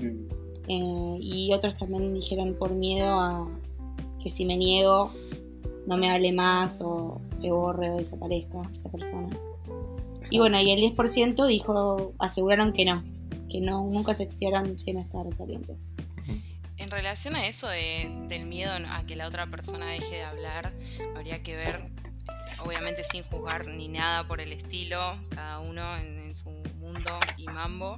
Mm. 0.00 0.26
Eh, 0.68 1.18
y 1.20 1.52
otros 1.52 1.76
también 1.76 2.14
dijeron 2.14 2.54
por 2.58 2.72
miedo 2.72 3.20
a 3.20 3.48
que 4.22 4.30
si 4.30 4.44
me 4.44 4.56
niego 4.56 5.10
no 5.86 5.96
me 5.96 6.10
hable 6.10 6.32
más 6.32 6.80
o 6.82 7.20
se 7.32 7.50
borre 7.50 7.90
o 7.90 7.98
desaparezca 7.98 8.62
esa 8.74 8.90
persona. 8.90 9.28
Y 10.30 10.38
bueno, 10.38 10.60
y 10.60 10.72
el 10.72 10.96
10% 10.96 11.46
dijo, 11.46 12.12
aseguraron 12.18 12.72
que 12.72 12.84
no, 12.84 13.04
que 13.48 13.60
no, 13.60 13.84
nunca 13.84 14.14
se 14.14 14.24
extiaron 14.24 14.76
sin 14.78 14.98
estar 14.98 15.24
calientes. 15.36 15.96
En 16.78 16.90
relación 16.90 17.36
a 17.36 17.46
eso 17.46 17.68
del 17.68 18.44
miedo 18.44 18.72
a 18.88 19.06
que 19.06 19.16
la 19.16 19.26
otra 19.26 19.46
persona 19.48 19.86
deje 19.86 20.16
de 20.16 20.24
hablar, 20.24 20.72
habría 21.16 21.42
que 21.42 21.56
ver, 21.56 21.90
obviamente 22.58 23.02
sin 23.02 23.22
juzgar 23.24 23.66
ni 23.66 23.88
nada 23.88 24.26
por 24.28 24.40
el 24.40 24.52
estilo, 24.52 25.18
cada 25.30 25.60
uno 25.60 25.96
en, 25.96 26.34
su 26.34 26.50
mundo 26.50 27.18
y 27.38 27.44
mambo, 27.44 27.96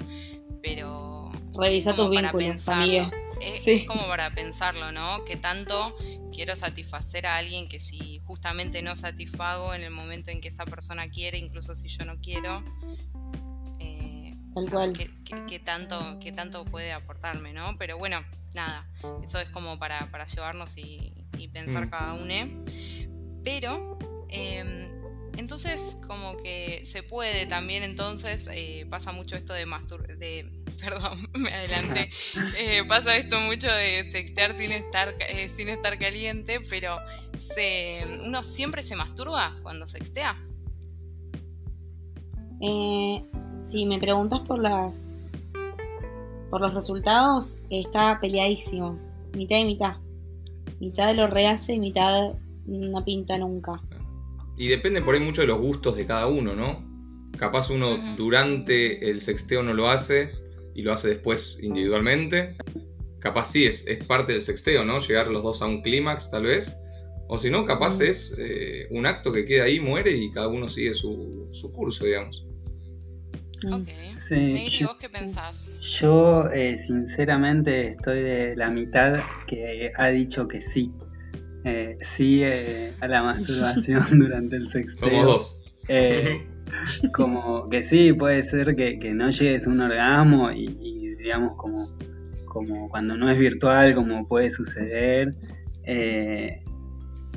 pero... 0.63 1.33
Revisa 1.55 1.93
tus 1.93 2.09
vínculos, 2.09 2.63
familia. 2.63 3.11
Es, 3.41 3.85
como 3.85 4.07
para 4.07 4.31
pensarlo, 4.31 4.93
¿no? 4.93 5.25
Que 5.25 5.37
tanto 5.37 5.97
quiero 6.33 6.55
satisfacer 6.55 7.27
a 7.27 7.37
alguien 7.37 7.69
que 7.69 7.81
si 7.81 8.21
justamente 8.25 8.81
no 8.83 8.95
satisfago 8.95 9.75
en 9.75 9.83
el 9.83 9.91
momento 9.91 10.31
en 10.31 10.41
que 10.41 10.49
esa 10.49 10.65
persona 10.67 11.11
quiere, 11.11 11.37
incluso 11.39 11.75
si 11.75 11.89
yo 11.89 12.05
no 12.05 12.21
quiero, 12.21 12.63
eh, 13.81 14.37
¿qué, 15.49 15.59
tanto, 15.59 16.19
¿qué 16.21 16.31
tanto 16.31 16.65
puede 16.65 16.93
aportarme, 16.93 17.53
¿no? 17.53 17.77
Pero 17.77 17.99
bueno, 17.99 18.21
nada, 18.59 18.91
eso 19.23 19.39
es 19.39 19.49
como 19.51 19.79
para, 19.79 20.09
llevarnos 20.27 20.77
y, 20.77 21.15
pensar 21.53 21.87
mm. 21.87 21.91
cada 21.91 22.15
uno. 22.15 22.65
Pero, 23.45 23.99
em, 24.29 24.89
entonces, 25.37 25.97
como 26.07 26.37
que 26.37 26.85
se 26.85 27.03
puede 27.05 27.47
también, 27.47 27.85
entonces, 27.85 28.49
eh, 28.51 28.87
pasa 28.91 29.13
mucho 29.13 29.37
esto 29.37 29.53
de 29.53 29.67
mastur 29.67 30.07
de 30.19 30.51
Perdón, 30.81 31.29
me 31.35 31.53
adelanté. 31.53 32.11
Eh, 32.59 32.85
pasa 32.89 33.17
esto 33.17 33.39
mucho 33.41 33.69
de 33.69 34.09
sextear 34.11 34.57
sin 34.57 34.73
estar, 34.73 35.15
eh, 35.21 35.49
sin 35.49 35.69
estar 35.69 35.99
caliente, 35.99 36.61
pero 36.69 36.99
se, 37.39 38.05
uno 38.25 38.43
siempre 38.43 38.83
se 38.83 38.97
masturba 38.97 39.57
cuando 39.63 39.87
sextea. 39.87 40.39
si 42.61 43.87
me 43.87 43.99
preguntas 43.99 44.41
por 44.41 44.59
las 44.59 45.28
por 46.51 46.61
los 46.61 46.75
resultados 46.75 47.59
está 47.71 48.19
peleadísimo. 48.21 48.99
Mitad 49.35 49.59
y 49.59 49.65
mitad. 49.65 49.97
Mitad 50.81 51.15
lo 51.15 51.27
rehace 51.27 51.75
y 51.75 51.79
mitad 51.79 52.35
no 52.67 53.05
pinta 53.05 53.39
nunca. 53.39 53.83
Y 54.57 54.69
depende 54.69 55.03
por 55.03 55.15
ahí 55.15 55.21
mucho 55.21 55.43
de 55.43 55.47
los 55.47 55.61
gustos 55.61 55.97
de 55.97 56.07
cada 56.07 56.27
uno, 56.27 56.55
¿no? 56.55 56.87
Capaz 57.37 57.71
uno 57.71 57.97
durante 58.17 59.11
el 59.11 59.21
sexteo 59.21 59.63
no 59.63 59.75
lo 59.75 59.89
hace 59.89 60.33
y 60.75 60.83
lo 60.83 60.93
hace 60.93 61.09
después 61.09 61.63
individualmente. 61.63 62.57
Capaz 63.21 63.53
sí, 63.53 63.67
es, 63.67 63.87
es 63.87 64.05
parte 64.05 64.33
del 64.33 64.43
sexteo, 64.43 64.85
¿no? 64.85 64.99
Llegar 64.99 65.29
los 65.29 65.43
dos 65.43 65.63
a 65.63 65.67
un 65.67 65.83
clímax 65.83 66.31
tal 66.31 66.45
vez. 66.45 66.77
O 67.29 67.37
si 67.37 67.51
no, 67.51 67.65
capaz 67.67 68.01
es 68.01 68.35
eh, 68.39 68.89
un 68.91 69.07
acto 69.07 69.33
que 69.33 69.45
queda 69.45 69.65
ahí, 69.65 69.81
muere 69.81 70.17
y 70.17 70.33
cada 70.33 70.49
uno 70.49 70.69
sigue 70.69 70.95
su, 70.95 71.49
su 71.53 71.71
curso, 71.73 72.07
digamos. 72.07 72.48
Ok. 73.67 73.89
Sí, 73.89 74.85
¿vos 74.85 74.97
qué 75.01 75.09
pensás? 75.09 75.73
Yo, 75.81 76.49
eh, 76.53 76.79
sinceramente, 76.79 77.93
estoy 77.93 78.23
de 78.23 78.57
la 78.57 78.71
mitad 78.71 79.19
que 79.47 79.93
ha 79.97 80.09
dicho 80.09 80.47
que 80.47 80.63
sí. 80.63 80.93
Eh, 81.65 81.99
sí 82.03 82.41
eh, 82.43 82.93
a 83.01 83.09
la 83.09 83.23
masturbación 83.23 84.07
durante 84.19 84.57
el 84.57 84.69
sexo. 84.69 84.99
Somos 84.99 85.27
dos. 85.27 85.63
como 87.13 87.69
que 87.69 87.83
sí, 87.83 88.13
puede 88.13 88.43
ser 88.45 88.77
que, 88.77 89.13
no 89.13 89.31
llegues 89.31 89.67
a 89.67 89.71
un 89.71 89.81
orgasmo 89.81 90.53
y, 90.53 91.17
digamos, 91.17 91.57
como, 91.57 91.89
como 92.47 92.89
cuando 92.89 93.17
no 93.17 93.29
es 93.29 93.39
virtual, 93.39 93.95
como 93.95 94.27
puede 94.29 94.51
suceder. 94.51 95.35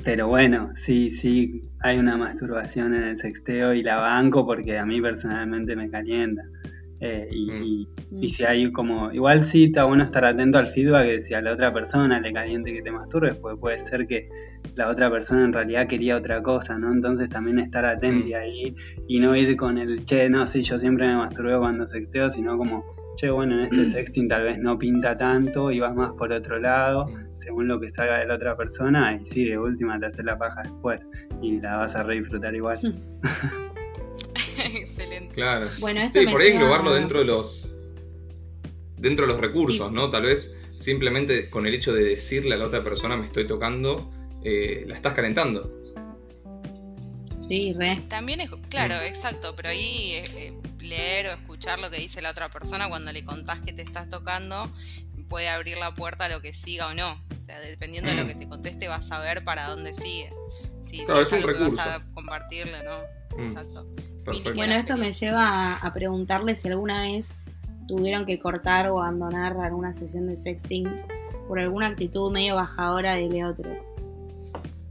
Pero 0.04 0.28
bueno, 0.28 0.70
sí, 0.74 1.10
sí, 1.10 1.62
hay 1.80 1.98
una 1.98 2.16
masturbación 2.16 2.94
en 2.94 3.04
el 3.04 3.18
sexteo 3.18 3.74
y 3.74 3.82
la 3.82 3.96
banco 4.00 4.44
porque 4.44 4.78
a 4.78 4.84
mí 4.84 5.00
personalmente 5.00 5.76
me 5.76 5.90
calienta. 5.90 6.42
Eh, 7.04 7.28
mm. 7.32 8.22
y, 8.22 8.30
si 8.30 8.44
hay 8.44 8.70
como, 8.70 9.10
igual 9.10 9.42
sí 9.42 9.64
está 9.64 9.82
bueno 9.84 10.04
estar 10.04 10.24
atento 10.24 10.58
al 10.58 10.68
feedback 10.68 11.06
que 11.06 11.20
si 11.20 11.34
a 11.34 11.40
la 11.40 11.52
otra 11.52 11.72
persona 11.72 12.20
le 12.20 12.32
caliente 12.32 12.72
que 12.72 12.80
te 12.80 12.92
masturbes, 12.92 13.34
pues 13.40 13.58
puede 13.58 13.80
ser 13.80 14.06
que 14.06 14.28
la 14.76 14.88
otra 14.88 15.10
persona 15.10 15.44
en 15.44 15.52
realidad 15.52 15.88
quería 15.88 16.16
otra 16.16 16.40
cosa, 16.44 16.78
¿no? 16.78 16.92
Entonces 16.92 17.28
también 17.28 17.58
estar 17.58 17.84
atento 17.84 18.28
mm. 18.28 18.34
ahí 18.40 18.76
y 19.08 19.16
no 19.18 19.34
ir 19.34 19.56
con 19.56 19.78
el, 19.78 20.04
che, 20.04 20.30
no, 20.30 20.46
sí, 20.46 20.62
yo 20.62 20.78
siempre 20.78 21.08
me 21.08 21.16
masturbo 21.16 21.58
cuando 21.58 21.88
sexteo, 21.88 22.30
sino 22.30 22.56
como, 22.56 22.84
che, 23.16 23.30
bueno, 23.30 23.54
en 23.58 23.64
este 23.64 23.86
sexting 23.98 24.28
tal 24.28 24.44
vez 24.44 24.58
no 24.58 24.78
pinta 24.78 25.16
tanto 25.16 25.70
y 25.70 25.80
vas 25.80 25.94
más 25.94 26.12
por 26.12 26.32
otro 26.32 26.58
lado, 26.58 27.06
según 27.34 27.68
lo 27.68 27.80
que 27.80 27.90
salga 27.90 28.18
de 28.18 28.26
la 28.26 28.34
otra 28.34 28.56
persona, 28.56 29.20
y 29.20 29.26
sí, 29.26 29.44
de 29.44 29.58
última 29.58 29.98
te 29.98 30.06
haces 30.06 30.24
la 30.24 30.38
paja 30.38 30.62
después 30.62 31.00
y 31.40 31.60
la 31.60 31.76
vas 31.76 31.94
a 31.94 32.02
re 32.02 32.20
disfrutar 32.20 32.54
igual. 32.54 32.78
Excelente. 34.74 35.34
Claro. 35.34 35.68
Bueno, 35.80 36.10
sí, 36.10 36.26
por 36.26 36.40
ahí 36.40 36.52
englobarlo 36.52 36.92
dentro 36.92 37.20
de 37.20 37.24
los 37.24 37.68
dentro 38.96 39.26
de 39.26 39.32
los 39.32 39.40
recursos, 39.40 39.90
¿no? 39.90 40.10
Tal 40.10 40.22
vez 40.22 40.56
simplemente 40.78 41.50
con 41.50 41.66
el 41.66 41.74
hecho 41.74 41.92
de 41.92 42.04
decirle 42.04 42.54
a 42.54 42.58
la 42.58 42.66
otra 42.66 42.84
persona 42.84 43.16
me 43.16 43.26
estoy 43.26 43.46
tocando, 43.46 44.10
eh, 44.44 44.84
la 44.86 44.94
estás 44.94 45.14
calentando. 45.14 45.82
Sí, 47.40 47.74
re. 47.76 48.00
También 48.08 48.40
es, 48.40 48.50
claro, 48.70 48.94
exacto, 49.04 49.54
pero 49.56 49.70
ahí 49.70 50.22
eh, 50.36 50.54
leer 50.92 51.26
o 51.26 51.30
escuchar 51.30 51.78
lo 51.78 51.90
que 51.90 51.98
dice 51.98 52.20
la 52.22 52.30
otra 52.30 52.50
persona 52.50 52.88
cuando 52.88 53.12
le 53.12 53.24
contás 53.24 53.60
que 53.60 53.72
te 53.72 53.82
estás 53.82 54.08
tocando 54.08 54.70
puede 55.32 55.48
abrir 55.48 55.78
la 55.78 55.94
puerta 55.94 56.26
a 56.26 56.28
lo 56.28 56.42
que 56.42 56.52
siga 56.52 56.88
o 56.88 56.94
no. 56.94 57.12
O 57.34 57.40
sea, 57.40 57.58
dependiendo 57.60 58.10
de 58.10 58.16
lo 58.16 58.26
que 58.26 58.34
te 58.34 58.46
conteste 58.46 58.86
vas 58.88 59.10
a 59.12 59.18
ver 59.18 59.42
para 59.42 59.66
dónde 59.66 59.94
sigue. 59.94 60.30
Si, 60.82 61.00
es, 61.00 61.08
algo 61.08 61.48
que 61.48 61.58
vas 61.58 61.78
a 61.78 62.02
compartirle, 62.12 62.84
¿no? 62.84 62.98
Mm. 63.38 63.40
Exacto. 63.40 63.86
Bueno, 64.54 64.74
esto 64.74 64.98
me 64.98 65.10
lleva 65.10 65.76
a, 65.76 65.92
preguntarle 65.94 66.54
si 66.54 66.68
alguna 66.68 67.04
vez 67.04 67.40
tuvieron 67.88 68.26
que 68.26 68.38
cortar 68.38 68.90
o 68.90 69.00
abandonar 69.00 69.56
alguna 69.56 69.94
sesión 69.94 70.26
de 70.26 70.36
sexting 70.36 70.86
por 71.48 71.58
alguna 71.58 71.86
actitud 71.86 72.30
medio 72.30 72.56
bajadora 72.56 73.14
del 73.14 73.42
otro. 73.42 73.70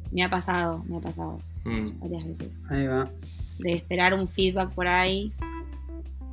Me 0.09 0.23
ha 0.23 0.29
pasado, 0.31 0.83
me 0.87 0.97
ha 0.97 1.01
pasado. 1.01 1.39
mm. 1.65 1.99
varias 1.99 2.25
veces. 2.25 2.63
Ahí 2.71 2.87
va. 2.87 3.11
De 3.59 3.73
esperar 3.73 4.15
un 4.15 4.27
feedback 4.27 4.73
por 4.73 4.87
ahí 4.87 5.31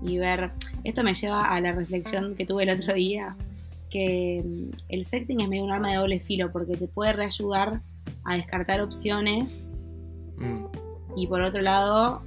y 0.02 0.18
ver. 0.18 0.50
Esto 0.84 1.02
me 1.02 1.14
lleva 1.14 1.48
a 1.48 1.60
la 1.60 1.72
reflexión 1.72 2.34
que 2.34 2.46
tuve 2.46 2.64
el 2.64 2.70
otro 2.70 2.94
día, 2.94 3.36
que 3.90 4.42
mm, 4.44 4.70
el 4.88 5.04
sexting 5.04 5.40
es 5.40 5.48
medio 5.48 5.64
un 5.64 5.72
arma 5.72 5.90
de 5.90 5.96
doble 5.96 6.20
filo 6.20 6.52
porque 6.52 6.76
te 6.76 6.86
puede 6.86 7.12
reayudar 7.12 7.80
a 8.24 8.36
descartar 8.36 8.80
opciones 8.80 9.66
mm. 10.36 10.64
y 11.16 11.26
por 11.26 11.42
otro 11.42 11.62
lado, 11.62 12.22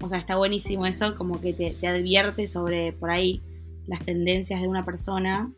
o 0.00 0.08
sea, 0.08 0.18
está 0.18 0.36
buenísimo 0.36 0.86
eso, 0.86 1.16
como 1.16 1.40
que 1.40 1.52
te, 1.52 1.86
advierte 1.86 2.48
sobre 2.48 2.92
por 2.92 3.10
ahí 3.10 3.42
las 3.86 4.04
tendencias 4.04 4.60
de 4.60 4.68
una 4.68 4.84
persona 4.84 5.50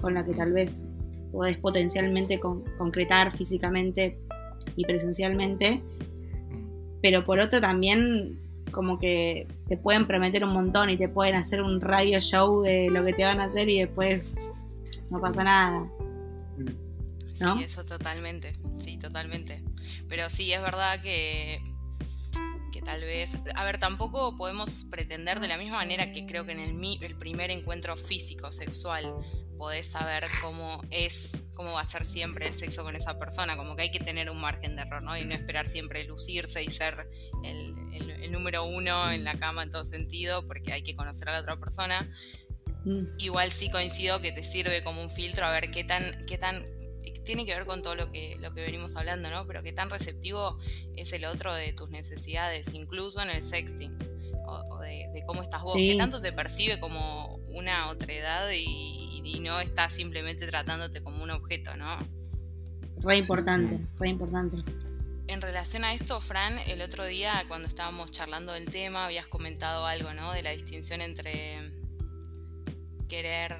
con 0.00 0.14
la 0.14 0.24
que 0.24 0.34
tal 0.34 0.52
vez 0.52 0.84
podés 1.32 1.58
potencialmente 1.58 2.40
concretar 2.40 3.36
físicamente 3.36 4.18
y 4.76 4.84
presencialmente, 4.84 5.82
pero 7.02 7.24
por 7.24 7.38
otro 7.40 7.60
también 7.60 8.38
como 8.70 8.98
que 8.98 9.46
te 9.66 9.76
pueden 9.76 10.06
prometer 10.06 10.44
un 10.44 10.52
montón 10.52 10.90
y 10.90 10.96
te 10.96 11.08
pueden 11.08 11.34
hacer 11.34 11.62
un 11.62 11.80
radio 11.80 12.20
show 12.20 12.62
de 12.62 12.88
lo 12.90 13.04
que 13.04 13.12
te 13.12 13.24
van 13.24 13.40
a 13.40 13.44
hacer 13.44 13.68
y 13.68 13.80
después 13.80 14.36
no 15.10 15.20
pasa 15.20 15.44
nada. 15.44 15.88
Sí, 17.32 17.44
eso 17.62 17.84
totalmente, 17.84 18.52
sí, 18.76 18.98
totalmente. 18.98 19.62
Pero 20.08 20.28
sí, 20.28 20.52
es 20.52 20.60
verdad 20.60 21.00
que, 21.02 21.60
que 21.62 21.67
tal 22.88 23.02
vez, 23.02 23.36
a 23.54 23.64
ver, 23.64 23.76
tampoco 23.76 24.34
podemos 24.34 24.84
pretender 24.84 25.40
de 25.40 25.48
la 25.48 25.58
misma 25.58 25.76
manera 25.76 26.10
que 26.10 26.24
creo 26.24 26.46
que 26.46 26.52
en 26.52 26.60
el, 26.60 26.98
el 27.02 27.16
primer 27.16 27.50
encuentro 27.50 27.98
físico, 27.98 28.50
sexual, 28.50 29.14
podés 29.58 29.88
saber 29.88 30.24
cómo 30.40 30.82
es, 30.90 31.42
cómo 31.54 31.72
va 31.72 31.82
a 31.82 31.84
ser 31.84 32.06
siempre 32.06 32.46
el 32.46 32.54
sexo 32.54 32.84
con 32.84 32.96
esa 32.96 33.18
persona, 33.18 33.58
como 33.58 33.76
que 33.76 33.82
hay 33.82 33.90
que 33.90 34.00
tener 34.00 34.30
un 34.30 34.40
margen 34.40 34.74
de 34.74 34.82
error, 34.82 35.02
¿no? 35.02 35.18
Y 35.18 35.26
no 35.26 35.34
esperar 35.34 35.66
siempre 35.66 36.04
lucirse 36.04 36.64
y 36.64 36.70
ser 36.70 37.10
el, 37.44 37.74
número 38.32 38.64
uno 38.64 39.10
en 39.10 39.22
la 39.24 39.38
cama 39.38 39.62
en 39.64 39.70
todo 39.70 39.84
sentido, 39.84 40.46
porque 40.46 40.72
hay 40.72 40.80
que 40.80 40.94
conocer 40.94 41.28
a 41.28 41.32
la 41.32 41.40
otra 41.40 41.56
persona. 41.56 42.10
Mm. 42.86 43.18
Igual 43.18 43.50
sí 43.50 43.68
coincido 43.68 44.22
que 44.22 44.32
te 44.32 44.42
sirve 44.42 44.82
como 44.82 45.02
un 45.02 45.10
filtro 45.10 45.44
a 45.44 45.50
ver 45.50 45.70
qué 45.70 45.84
tan, 45.84 46.24
qué 46.26 46.38
tan 46.38 46.64
tiene 47.10 47.44
que 47.44 47.54
ver 47.54 47.66
con 47.66 47.82
todo 47.82 47.94
lo 47.94 48.10
que, 48.10 48.36
lo 48.40 48.52
que 48.54 48.62
venimos 48.62 48.96
hablando, 48.96 49.30
¿no? 49.30 49.46
Pero 49.46 49.62
qué 49.62 49.72
tan 49.72 49.90
receptivo 49.90 50.58
es 50.96 51.12
el 51.12 51.24
otro 51.24 51.54
de 51.54 51.72
tus 51.72 51.90
necesidades, 51.90 52.72
incluso 52.74 53.20
en 53.22 53.30
el 53.30 53.42
sexting, 53.42 53.96
o, 54.46 54.78
de, 54.80 55.22
cómo 55.26 55.42
estás 55.42 55.62
vos, 55.62 55.74
qué 55.76 55.94
tanto 55.96 56.20
te 56.20 56.32
percibe 56.32 56.80
como 56.80 57.36
una 57.48 57.88
otra 57.88 58.12
edad 58.12 58.50
y, 58.50 59.20
y 59.24 59.40
no 59.40 59.60
estás 59.60 59.92
simplemente 59.92 60.46
tratándote 60.46 61.02
como 61.02 61.22
un 61.22 61.30
objeto, 61.30 61.76
¿no? 61.76 61.98
Re 63.00 63.16
importante, 63.16 63.78
re 63.98 64.08
importante. 64.08 64.56
En 65.28 65.42
relación 65.42 65.84
a 65.84 65.92
esto, 65.92 66.20
Fran, 66.22 66.58
el 66.66 66.80
otro 66.80 67.04
día 67.04 67.44
cuando 67.48 67.68
estábamos 67.68 68.10
charlando 68.10 68.52
del 68.52 68.70
tema 68.70 69.04
habías 69.04 69.28
comentado 69.28 69.84
algo, 69.86 70.14
¿no? 70.14 70.32
De 70.32 70.42
la 70.42 70.50
distinción 70.50 71.02
entre 71.02 71.70
querer 73.08 73.58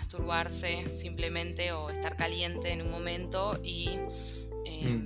masturbarse 0.00 0.94
simplemente 0.94 1.72
o 1.72 1.90
estar 1.90 2.16
caliente 2.16 2.72
en 2.72 2.82
un 2.82 2.90
momento 2.90 3.60
y... 3.62 3.98
Em, 4.64 4.96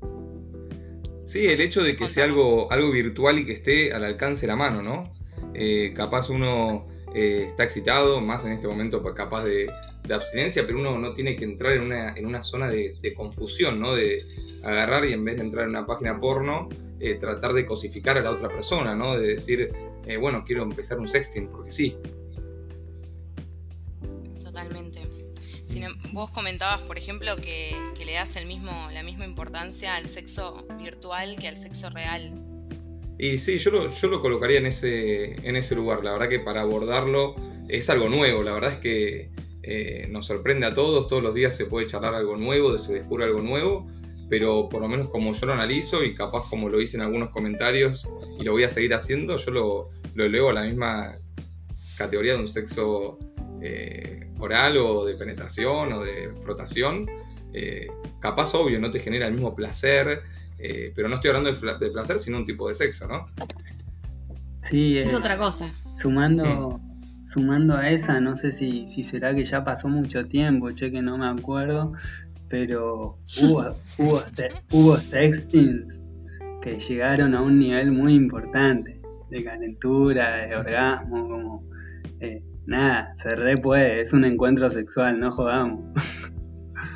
mm. 0.00 1.26
sí, 1.26 1.46
el 1.46 1.60
hecho 1.62 1.82
de 1.82 1.96
que 1.96 2.06
sea 2.06 2.24
algo, 2.24 2.70
algo 2.70 2.90
virtual 2.90 3.38
y 3.38 3.46
que 3.46 3.54
esté 3.54 3.94
al 3.94 4.04
alcance 4.04 4.42
de 4.42 4.48
la 4.48 4.56
mano, 4.56 4.82
¿no? 4.82 5.12
Eh, 5.54 5.94
capaz 5.96 6.28
uno 6.28 6.86
eh, 7.14 7.44
está 7.46 7.64
excitado, 7.64 8.20
más 8.20 8.44
en 8.44 8.52
este 8.52 8.68
momento 8.68 9.02
capaz 9.14 9.44
de, 9.44 9.70
abstinencia, 10.10 10.66
pero 10.66 10.78
uno 10.78 10.98
no 10.98 11.14
tiene 11.14 11.36
que 11.36 11.44
entrar 11.44 11.72
en 11.72 11.82
una, 11.82 12.14
en 12.14 12.26
una 12.26 12.42
zona 12.42 12.68
de, 12.68 13.14
confusión, 13.16 13.80
¿no? 13.80 13.94
De 13.94 14.18
agarrar 14.62 15.06
y 15.06 15.14
en 15.14 15.24
vez 15.24 15.36
de 15.36 15.42
entrar 15.42 15.64
en 15.64 15.70
una 15.70 15.86
página 15.86 16.20
porno, 16.20 16.68
eh, 17.00 17.14
tratar 17.14 17.54
de 17.54 17.64
cosificar 17.64 18.18
a 18.18 18.20
la 18.20 18.30
otra 18.30 18.50
persona, 18.50 18.94
¿no? 18.94 19.18
De 19.18 19.28
decir, 19.28 19.72
eh, 20.06 20.16
bueno, 20.18 20.44
quiero 20.46 20.62
empezar 20.64 20.98
un 20.98 21.08
sexting, 21.08 21.48
porque 21.48 21.70
sí. 21.70 21.96
Vos 26.12 26.30
comentabas, 26.30 26.80
por 26.82 26.98
ejemplo, 26.98 27.36
que, 27.36 27.74
que 27.96 28.04
le 28.04 28.14
das 28.14 28.36
el 28.36 28.46
mismo, 28.46 28.70
la 28.92 29.02
misma 29.02 29.24
importancia 29.24 29.96
al 29.96 30.08
sexo 30.08 30.66
virtual 30.78 31.36
que 31.38 31.48
al 31.48 31.56
sexo 31.56 31.90
real. 31.90 32.32
Y 33.18 33.38
sí, 33.38 33.58
yo 33.58 33.70
lo, 33.70 33.90
yo 33.90 34.08
lo 34.08 34.20
colocaría 34.20 34.58
en 34.58 34.66
ese, 34.66 35.30
en 35.46 35.56
ese 35.56 35.74
lugar. 35.74 36.02
La 36.02 36.12
verdad 36.12 36.28
que 36.28 36.40
para 36.40 36.62
abordarlo 36.62 37.36
es 37.68 37.88
algo 37.88 38.08
nuevo. 38.08 38.42
La 38.42 38.52
verdad 38.52 38.72
es 38.72 38.78
que 38.78 39.30
eh, 39.62 40.08
nos 40.10 40.26
sorprende 40.26 40.66
a 40.66 40.74
todos. 40.74 41.08
Todos 41.08 41.22
los 41.22 41.34
días 41.34 41.56
se 41.56 41.66
puede 41.66 41.86
charlar 41.86 42.14
algo 42.14 42.36
nuevo, 42.36 42.76
se 42.78 42.94
descubre 42.94 43.24
algo 43.24 43.40
nuevo. 43.40 43.86
Pero 44.28 44.68
por 44.68 44.80
lo 44.80 44.88
menos 44.88 45.08
como 45.08 45.32
yo 45.32 45.46
lo 45.46 45.52
analizo 45.52 46.02
y 46.04 46.14
capaz 46.14 46.48
como 46.48 46.68
lo 46.68 46.80
hice 46.80 46.96
en 46.96 47.02
algunos 47.02 47.30
comentarios 47.30 48.08
y 48.40 48.44
lo 48.44 48.52
voy 48.52 48.64
a 48.64 48.70
seguir 48.70 48.94
haciendo, 48.94 49.36
yo 49.36 49.50
lo, 49.50 49.90
lo 50.14 50.24
elevo 50.24 50.48
a 50.48 50.54
la 50.54 50.62
misma 50.62 51.18
categoría 51.98 52.32
de 52.32 52.40
un 52.40 52.48
sexo 52.48 53.18
eh, 53.60 54.31
oral 54.42 54.76
o 54.76 55.04
de 55.04 55.14
penetración 55.14 55.92
o 55.92 56.00
de 56.02 56.32
frotación. 56.40 57.06
Eh, 57.52 57.86
capaz, 58.20 58.54
obvio, 58.54 58.80
no 58.80 58.90
te 58.90 59.00
genera 59.00 59.26
el 59.26 59.34
mismo 59.34 59.54
placer, 59.54 60.22
eh, 60.58 60.92
pero 60.94 61.08
no 61.08 61.16
estoy 61.16 61.30
hablando 61.30 61.52
de, 61.52 61.90
placer, 61.90 62.18
sino 62.18 62.38
un 62.38 62.46
tipo 62.46 62.68
de 62.68 62.74
sexo, 62.74 63.06
¿no? 63.06 63.26
Sí, 64.68 64.98
es 64.98 65.12
otra 65.14 65.36
cosa. 65.36 65.72
Sumando, 65.96 66.80
mm. 66.80 67.28
sumando 67.28 67.76
a 67.76 67.90
esa, 67.90 68.20
no 68.20 68.36
sé 68.36 68.52
si, 68.52 68.88
si 68.88 69.04
será 69.04 69.34
que 69.34 69.44
ya 69.44 69.64
pasó 69.64 69.88
mucho 69.88 70.26
tiempo, 70.26 70.72
che, 70.72 70.90
que 70.90 71.02
no 71.02 71.18
me 71.18 71.26
acuerdo, 71.26 71.92
pero 72.48 73.18
hubo, 73.42 73.70
hubo, 73.98 74.20
hubo 74.72 74.96
sextings 74.96 76.02
que 76.62 76.78
llegaron 76.78 77.34
a 77.34 77.42
un 77.42 77.58
nivel 77.58 77.92
muy 77.92 78.14
importante 78.14 79.00
de 79.30 79.44
calentura, 79.44 80.46
de 80.46 80.56
orgasmo, 80.56 81.28
como 81.28 81.64
eh, 82.20 82.42
nada, 82.66 83.14
se 83.22 83.34
re 83.34 83.56
puede, 83.58 84.00
es 84.00 84.12
un 84.12 84.24
encuentro 84.24 84.70
sexual, 84.70 85.18
no 85.18 85.30
jodamos. 85.30 85.80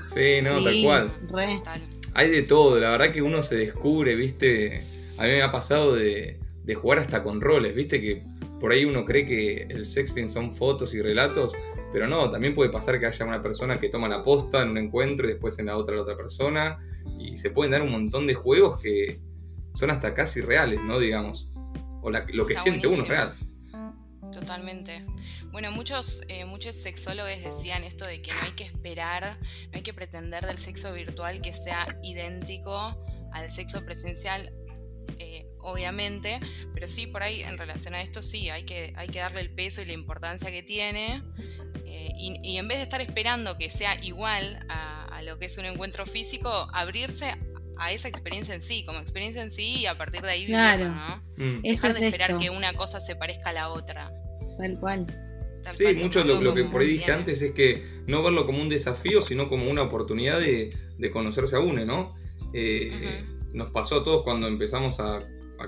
Sí, 0.09 0.40
no, 0.42 0.62
tal 0.62 0.83
cual. 0.83 1.11
Re 1.33 1.61
hay 2.16 2.31
de 2.31 2.42
todo, 2.44 2.81
la 2.81 2.90
verdad 2.90 3.12
que 3.12 3.20
uno 3.20 3.42
se 3.42 3.57
descubre, 3.57 4.14
viste, 4.14 4.81
a 5.18 5.24
mí 5.24 5.29
me 5.29 5.42
ha 5.42 5.52
pasado 5.52 5.94
de, 5.94 6.40
jugar 6.74 7.00
hasta 7.00 7.22
con 7.22 7.42
roles, 7.42 7.74
viste, 7.74 8.00
que 8.00 8.22
por 8.59 8.72
ahí 8.72 8.87
uno 8.87 9.05
cree 9.05 9.26
que 9.26 9.66
el 9.68 9.85
sexting 9.85 10.31
son 10.31 10.50
fotos 10.50 10.94
y 10.94 11.02
relatos, 11.02 11.52
pero 11.92 12.07
no, 12.07 12.31
también 12.31 12.55
puede 12.55 12.70
pasar 12.70 12.98
que 12.98 13.05
haya 13.05 13.26
una 13.26 13.42
persona 13.42 13.79
que 13.79 13.90
toma 13.90 14.09
la 14.09 14.24
posta 14.24 14.62
en 14.62 14.70
un 14.70 14.79
encuentro 14.79 15.26
y 15.26 15.33
después 15.33 15.59
en 15.59 15.66
la 15.66 15.76
otra 15.76 15.96
la 15.96 16.02
otra 16.02 16.16
persona, 16.16 16.79
y 17.18 17.37
se 17.37 17.50
pueden 17.50 17.72
dar 17.72 17.83
un 17.83 17.92
montón 17.92 18.26
de 18.26 18.33
juegos 18.33 18.81
que 18.81 19.20
son 19.74 19.90
hasta 19.90 20.14
casi 20.14 20.40
reales, 20.40 20.81
¿no? 20.83 20.98
Digamos, 20.98 21.52
o 22.00 22.11
lo 22.11 22.46
que 22.46 22.55
siente 22.55 22.87
uno 22.87 23.05
real. 23.05 23.35
Totalmente. 24.37 25.03
Bueno, 25.51 25.70
muchos, 25.72 26.22
eh, 26.29 26.44
muchos 26.44 26.77
sexólogos 26.77 27.42
decían 27.42 27.85
esto 27.85 28.05
de 28.05 28.20
que 28.20 28.35
no 28.35 28.42
hay 28.42 28.53
que 28.53 28.64
esperar, 28.64 29.38
no 29.40 29.70
hay 29.72 29.83
que 29.83 29.94
pretender 29.94 30.44
del 30.44 30.59
sexo 30.59 30.92
virtual 30.92 31.40
que 31.40 31.55
sea 31.55 31.99
idéntico 32.03 33.03
al 33.33 33.51
sexo 33.51 33.83
presencial, 33.87 34.53
eh, 35.18 35.46
obviamente, 35.61 36.38
pero 36.75 36.87
sí 36.87 37.07
por 37.07 37.22
ahí 37.22 37.40
en 37.40 37.57
relación 37.57 37.94
a 37.94 38.03
esto 38.03 38.20
sí, 38.20 38.51
hay 38.51 38.64
que, 38.64 38.92
hay 38.96 39.09
que 39.09 39.20
darle 39.20 39.40
el 39.40 39.51
peso 39.51 39.81
y 39.81 39.87
la 39.87 39.94
importancia 39.94 40.51
que 40.51 40.62
tiene. 40.62 41.22
Eh, 41.87 42.12
y, 42.18 42.59
en 42.59 42.68
vez 42.68 42.77
de 42.77 42.83
estar 42.83 43.01
esperando 43.01 43.57
que 43.57 43.70
sea 43.70 43.96
igual 44.05 44.66
a, 44.68 45.22
lo 45.22 45.38
que 45.38 45.46
es 45.46 45.57
un 45.57 45.64
encuentro 45.64 46.05
físico, 46.05 46.51
abrirse 46.75 47.35
a 47.79 47.90
esa 47.90 48.07
experiencia 48.09 48.55
en 48.55 48.61
sí, 48.61 48.85
como 48.85 48.99
experiencia 48.99 49.42
en 49.42 49.51
sí 49.51 49.79
y 49.79 49.87
a 49.87 49.96
partir 49.96 50.20
de 50.20 50.31
ahí 50.31 50.44
claro. 50.44 50.90
¿no? 50.90 51.25
Mm. 51.38 51.62
Dejar 51.62 51.94
de 51.94 52.07
esperar 52.07 52.37
que 52.37 52.51
una 52.51 52.75
cosa 52.75 53.01
se 53.01 53.16
parezca 53.16 53.51
a 53.51 53.53
la 53.55 53.70
otra. 53.70 54.12
Tal 54.59 54.79
cual. 54.79 55.07
sí, 55.75 55.95
mucho 55.95 56.25
lo, 56.25 56.40
lo 56.40 56.55
que 56.55 56.64
por 56.64 56.81
ahí 56.81 56.88
dije 56.88 57.12
antes 57.12 57.42
es 57.42 57.53
que 57.53 57.83
no 58.07 58.23
verlo 58.23 58.47
como 58.47 58.62
un 58.62 58.69
desafío, 58.69 59.23
sino 59.23 59.49
como 59.49 59.71
una 59.71 59.83
oportunidad 59.83 60.40
de, 60.40 60.71
conocerse 61.12 61.57
a 61.57 61.61
uno, 61.61 61.85
¿no? 61.85 62.14
Eh, 62.53 63.25
nos 63.53 63.71
pasó 63.71 64.01
a 64.01 64.05
todos 64.05 64.23
cuando 64.23 64.47
empezamos 64.47 65.01
a, 65.01 65.21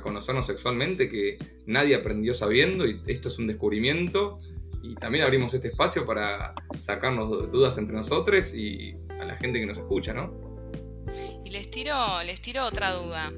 conocernos 0.03 0.47
sexualmente 0.47 1.09
que 1.09 1.39
nadie 1.67 1.95
aprendió 1.95 2.35
sabiendo 2.35 2.87
y 2.87 3.01
esto 3.07 3.29
es 3.29 3.39
un 3.39 3.47
descubrimiento 3.47 4.39
y 4.83 4.95
también 4.95 5.25
abrimos 5.25 5.55
este 5.55 5.69
espacio 5.69 6.05
para 6.05 6.55
sacarnos 6.79 7.51
dudas 7.51 7.79
entre 7.79 7.97
nosotros 7.97 8.55
y 8.55 8.95
a 9.19 9.25
la 9.25 9.35
gente 9.37 9.59
que 9.59 9.67
nos 9.67 9.79
escucha, 9.79 10.13
¿no? 10.13 10.49
Y 11.45 11.51
les 11.51 11.71
tiro, 11.71 12.23
les 12.25 12.41
tiro 12.43 12.67
otra 12.67 12.93
duda. 12.93 13.33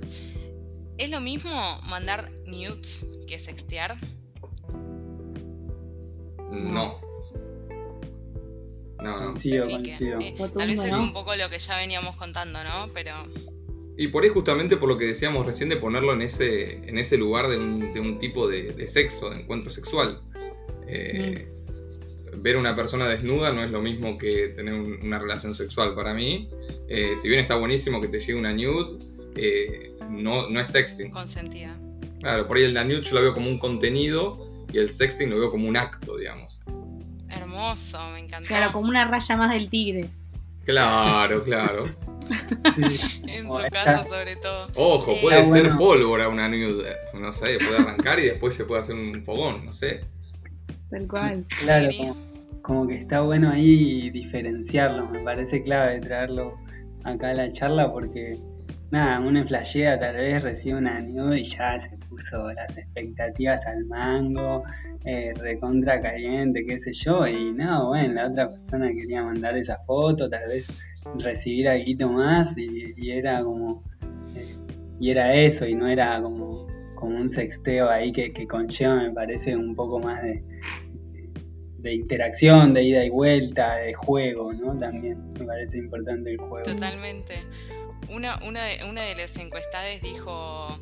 ¿Es 0.99 1.09
lo 1.09 1.21
mismo 1.21 1.81
mandar 1.89 2.29
nudes 2.47 3.21
que 3.27 3.39
sextear? 3.39 3.97
No. 6.51 7.01
No, 9.03 9.21
no. 9.21 9.37
Sí, 9.37 9.55
eh, 9.55 10.35
tal 10.37 10.69
vez 10.69 10.85
es 10.85 10.99
un 10.99 11.13
poco 11.13 11.35
lo 11.35 11.49
que 11.49 11.59
ya 11.59 11.77
veníamos 11.77 12.17
contando, 12.17 12.63
¿no? 12.63 12.89
Pero. 12.93 13.13
Y 13.97 14.09
por 14.09 14.25
ahí 14.25 14.31
justamente 14.31 14.77
por 14.77 14.89
lo 14.89 14.97
que 14.97 15.07
decíamos 15.07 15.45
recién 15.45 15.69
de 15.69 15.77
ponerlo 15.77 16.13
en 16.13 16.23
ese, 16.23 16.89
en 16.89 16.99
ese 16.99 17.17
lugar 17.19 17.49
de 17.49 17.59
un, 17.59 17.93
de 17.93 18.01
un 18.01 18.19
tipo 18.19 18.49
de, 18.49 18.89
sexo, 18.89 19.31
de 19.31 19.41
encuentro 19.41 19.71
sexual. 19.71 20.23
Eh, 20.87 21.49
mm. 22.35 22.41
Ver 22.43 22.57
una 22.57 22.75
persona 22.75 23.09
desnuda 23.09 23.53
no 23.53 23.63
es 23.63 23.71
lo 23.71 23.83
mismo 23.83 24.17
que 24.17 24.49
tener 24.49 24.75
una 24.75 25.19
relación 25.19 25.55
sexual 25.55 25.95
para 25.95 26.15
mí. 26.15 26.49
Eh, 26.89 27.15
si 27.21 27.29
bien 27.29 27.41
está 27.41 27.57
buenísimo 27.57 28.01
que 28.01 28.09
te 28.09 28.21
llegue 28.21 28.35
una 28.35 28.53
nude, 28.53 29.05
eh, 29.37 29.93
no, 30.09 30.49
no 30.49 30.61
es 30.61 30.69
sexting. 30.69 31.11
Consentida. 31.11 31.79
Claro, 32.21 32.47
por 32.47 32.57
ahí 32.57 32.65
el 32.65 32.75
nude 32.75 33.03
yo 33.03 33.15
lo 33.15 33.23
veo 33.23 33.35
como 33.35 33.49
un 33.49 33.59
contenido 33.59 34.50
y 34.73 34.79
el 34.79 34.89
sexting 34.89 35.31
lo 35.31 35.39
veo 35.39 35.51
como 35.51 35.69
un 35.69 35.77
acto, 35.77 36.17
digamos. 36.17 36.61
Hermoso, 37.29 37.99
me 38.13 38.21
encanta. 38.21 38.49
Claro, 38.49 38.73
como 38.73 38.89
una 38.89 39.05
raya 39.05 39.37
más 39.37 39.51
del 39.51 39.69
tigre. 39.69 40.11
Claro, 40.65 41.43
claro. 41.45 41.85
en 43.27 43.45
su 43.45 43.59
casa 43.73 44.05
sobre 44.05 44.37
todo. 44.37 44.69
Ojo, 44.75 45.15
puede 45.21 45.47
ser 45.47 45.75
pólvora 45.75 46.29
una 46.29 46.49
nude. 46.49 46.95
No 47.15 47.33
sé, 47.33 47.59
puede 47.59 47.79
arrancar 47.79 48.19
y 48.19 48.27
después 48.27 48.55
se 48.55 48.65
puede 48.65 48.83
hacer 48.83 48.95
un 48.95 49.25
fogón, 49.25 49.65
no 49.65 49.73
sé. 49.73 50.01
Tal 50.91 51.07
cual. 51.07 51.45
Claro, 51.61 51.89
como, 52.63 52.87
que 52.87 52.97
está 52.97 53.21
bueno 53.21 53.51
ahí 53.51 54.11
diferenciarlo. 54.11 55.09
Me 55.09 55.21
parece 55.21 55.63
clave 55.63 56.01
traerlo 56.01 56.57
acá 57.05 57.31
a 57.31 57.35
la 57.35 57.53
charla 57.53 57.93
porque, 57.93 58.39
nada, 58.90 59.20
uno 59.20 59.44
flashea, 59.46 59.98
tal 59.98 60.16
vez 60.16 60.42
recibe 60.42 60.79
una 60.79 61.00
nude 61.00 61.40
y 61.40 61.44
ya 61.44 61.79
se 61.79 61.96
puso 62.09 62.53
las 62.53 62.76
expectativas 62.76 63.64
al 63.66 63.85
mango, 63.85 64.64
eh, 65.05 65.33
recontra 65.37 66.00
caliente, 66.00 66.64
qué 66.66 66.81
sé 66.81 66.92
yo, 66.92 67.26
y 67.26 67.53
no, 67.53 67.88
bueno, 67.88 68.14
la 68.14 68.26
otra 68.29 68.50
persona 68.53 68.88
quería 68.88 69.22
mandar 69.22 69.57
esa 69.57 69.79
foto, 69.87 70.29
tal 70.29 70.46
vez 70.48 70.85
recibir 71.18 71.68
algo 71.68 72.12
más 72.12 72.57
y, 72.57 73.11
era 73.11 73.42
como, 73.42 73.83
eh, 74.37 74.57
y 74.98 75.11
era 75.11 75.35
eso, 75.35 75.66
y 75.66 75.74
no 75.74 75.87
era 75.87 76.20
como, 76.20 76.66
como 76.96 77.16
un 77.16 77.31
sexteo 77.31 77.88
ahí 77.88 78.12
que, 78.12 78.33
que 78.33 78.46
conlleva, 78.46 78.96
me 78.96 79.12
parece, 79.12 79.57
un 79.57 79.74
poco 79.74 80.00
más 80.00 80.22
de, 80.22 80.42
de 81.79 81.94
interacción, 81.94 82.74
de 82.74 82.83
ida 82.83 83.05
y 83.05 83.11
vuelta, 83.11 83.76
de 83.76 83.94
juego, 83.94 84.53
¿no? 84.53 84.79
También 84.79 85.33
me 85.38 85.44
parece 85.46 85.79
importante 85.79 86.33
el 86.33 86.38
juego. 86.38 86.62
Totalmente. 86.64 87.35
Una, 88.09 88.39
una, 88.45 88.65
de, 88.65 88.85
una 88.85 89.03
de 89.03 89.15
las 89.15 89.37
encuestadas 89.37 90.01
dijo 90.03 90.79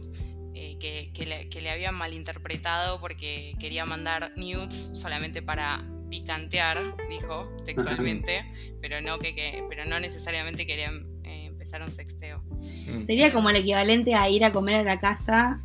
eh, 0.54 0.76
que, 0.78 1.60
le, 1.60 1.70
habían 1.70 1.94
malinterpretado 1.94 3.00
porque 3.00 3.54
quería 3.60 3.84
mandar 3.84 4.32
nudes 4.36 4.92
solamente 4.94 5.42
para 5.42 5.84
picantear, 6.08 6.96
dijo 7.08 7.48
textualmente, 7.64 8.44
pero 8.80 9.00
no 9.00 9.18
que, 9.18 9.62
pero 9.68 9.84
no 9.84 10.00
necesariamente 10.00 10.66
querían 10.66 11.06
eh, 11.24 11.46
empezar 11.46 11.82
un 11.82 11.92
sexteo. 11.92 12.42
Mm. 12.50 13.04
Sería 13.04 13.32
como 13.32 13.50
el 13.50 13.56
equivalente 13.56 14.14
a 14.14 14.28
ir 14.28 14.44
a 14.44 14.52
comer 14.52 14.76
a 14.76 14.82
la 14.84 14.98
casa 14.98 15.60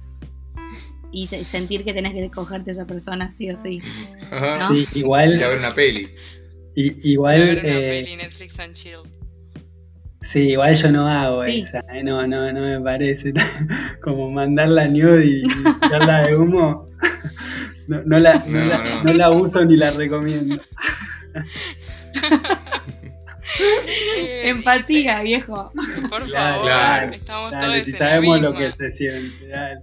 y 1.13 1.27
sentir 1.27 1.85
que 1.85 1.93
tenés 1.93 2.13
que 2.13 2.29
cogerte 2.29 2.71
a 2.71 2.73
esa 2.73 2.85
persona 2.85 3.31
sí 3.31 3.49
o 3.51 3.57
sí. 3.57 3.81
Sí, 4.69 4.99
igual. 4.99 5.39
Y 5.39 5.43
a 5.43 5.47
ver 5.47 5.59
una 5.59 5.73
peli. 5.73 6.09
igual. 6.75 7.39
ver 7.39 7.65
una 7.65 7.77
eh, 7.77 7.87
peli, 7.87 8.15
Netflix 8.15 8.59
and 8.59 8.73
chill. 8.73 9.01
Sí, 10.23 10.51
igual 10.51 10.75
yo 10.75 10.91
no 10.91 11.07
hago 11.07 11.43
esa, 11.43 11.79
¿eh? 11.93 12.03
no, 12.03 12.25
no, 12.27 12.51
no 12.51 12.61
me 12.61 12.79
parece 12.81 13.33
como 14.01 14.31
mandar 14.31 14.69
la 14.69 14.87
nude 14.87 15.25
y 15.25 15.43
echarla 15.85 16.27
de 16.27 16.37
humo. 16.37 16.89
No, 17.85 18.01
no, 18.05 18.17
la, 18.17 18.41
no, 19.03 19.13
la, 19.13 19.29
uso 19.29 19.65
ni 19.65 19.75
la 19.75 19.91
recomiendo. 19.91 20.55
Eh, 24.15 24.43
Empatía, 24.45 25.21
viejo. 25.21 25.69
Por 26.09 26.25
favor, 26.29 27.13
estamos 27.13 27.51
todos 27.51 27.83
si 27.83 27.91
sabemos 27.91 28.39
lo 28.39 28.53
que 28.53 28.71
se 28.71 28.89
siente. 28.91 29.47
Dale. 29.49 29.81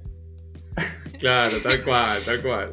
Claro, 1.18 1.54
tal 1.62 1.84
cual, 1.84 2.22
tal 2.24 2.42
cual. 2.42 2.70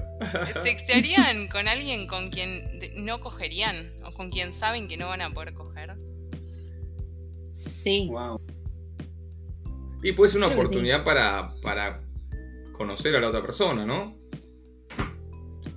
¿Sextearían 0.64 1.50
con 1.50 1.68
alguien 1.68 2.08
con 2.08 2.30
quien 2.30 2.80
no 2.96 3.20
cogerían? 3.20 3.92
¿O 4.06 4.12
con 4.12 4.32
quien 4.32 4.54
saben 4.54 4.88
que 4.88 4.96
no 4.96 5.10
van 5.10 5.22
a 5.22 5.32
poder 5.32 5.54
coger? 5.54 5.98
Sí. 7.88 8.12
Y 10.04 10.12
puede 10.12 10.30
ser 10.30 10.40
una 10.40 10.54
oportunidad 10.54 11.06
para, 11.06 11.54
para 11.64 12.02
conocer 12.74 13.16
a 13.16 13.22
la 13.22 13.30
otra 13.30 13.42
persona, 13.42 13.86
¿no? 13.86 14.14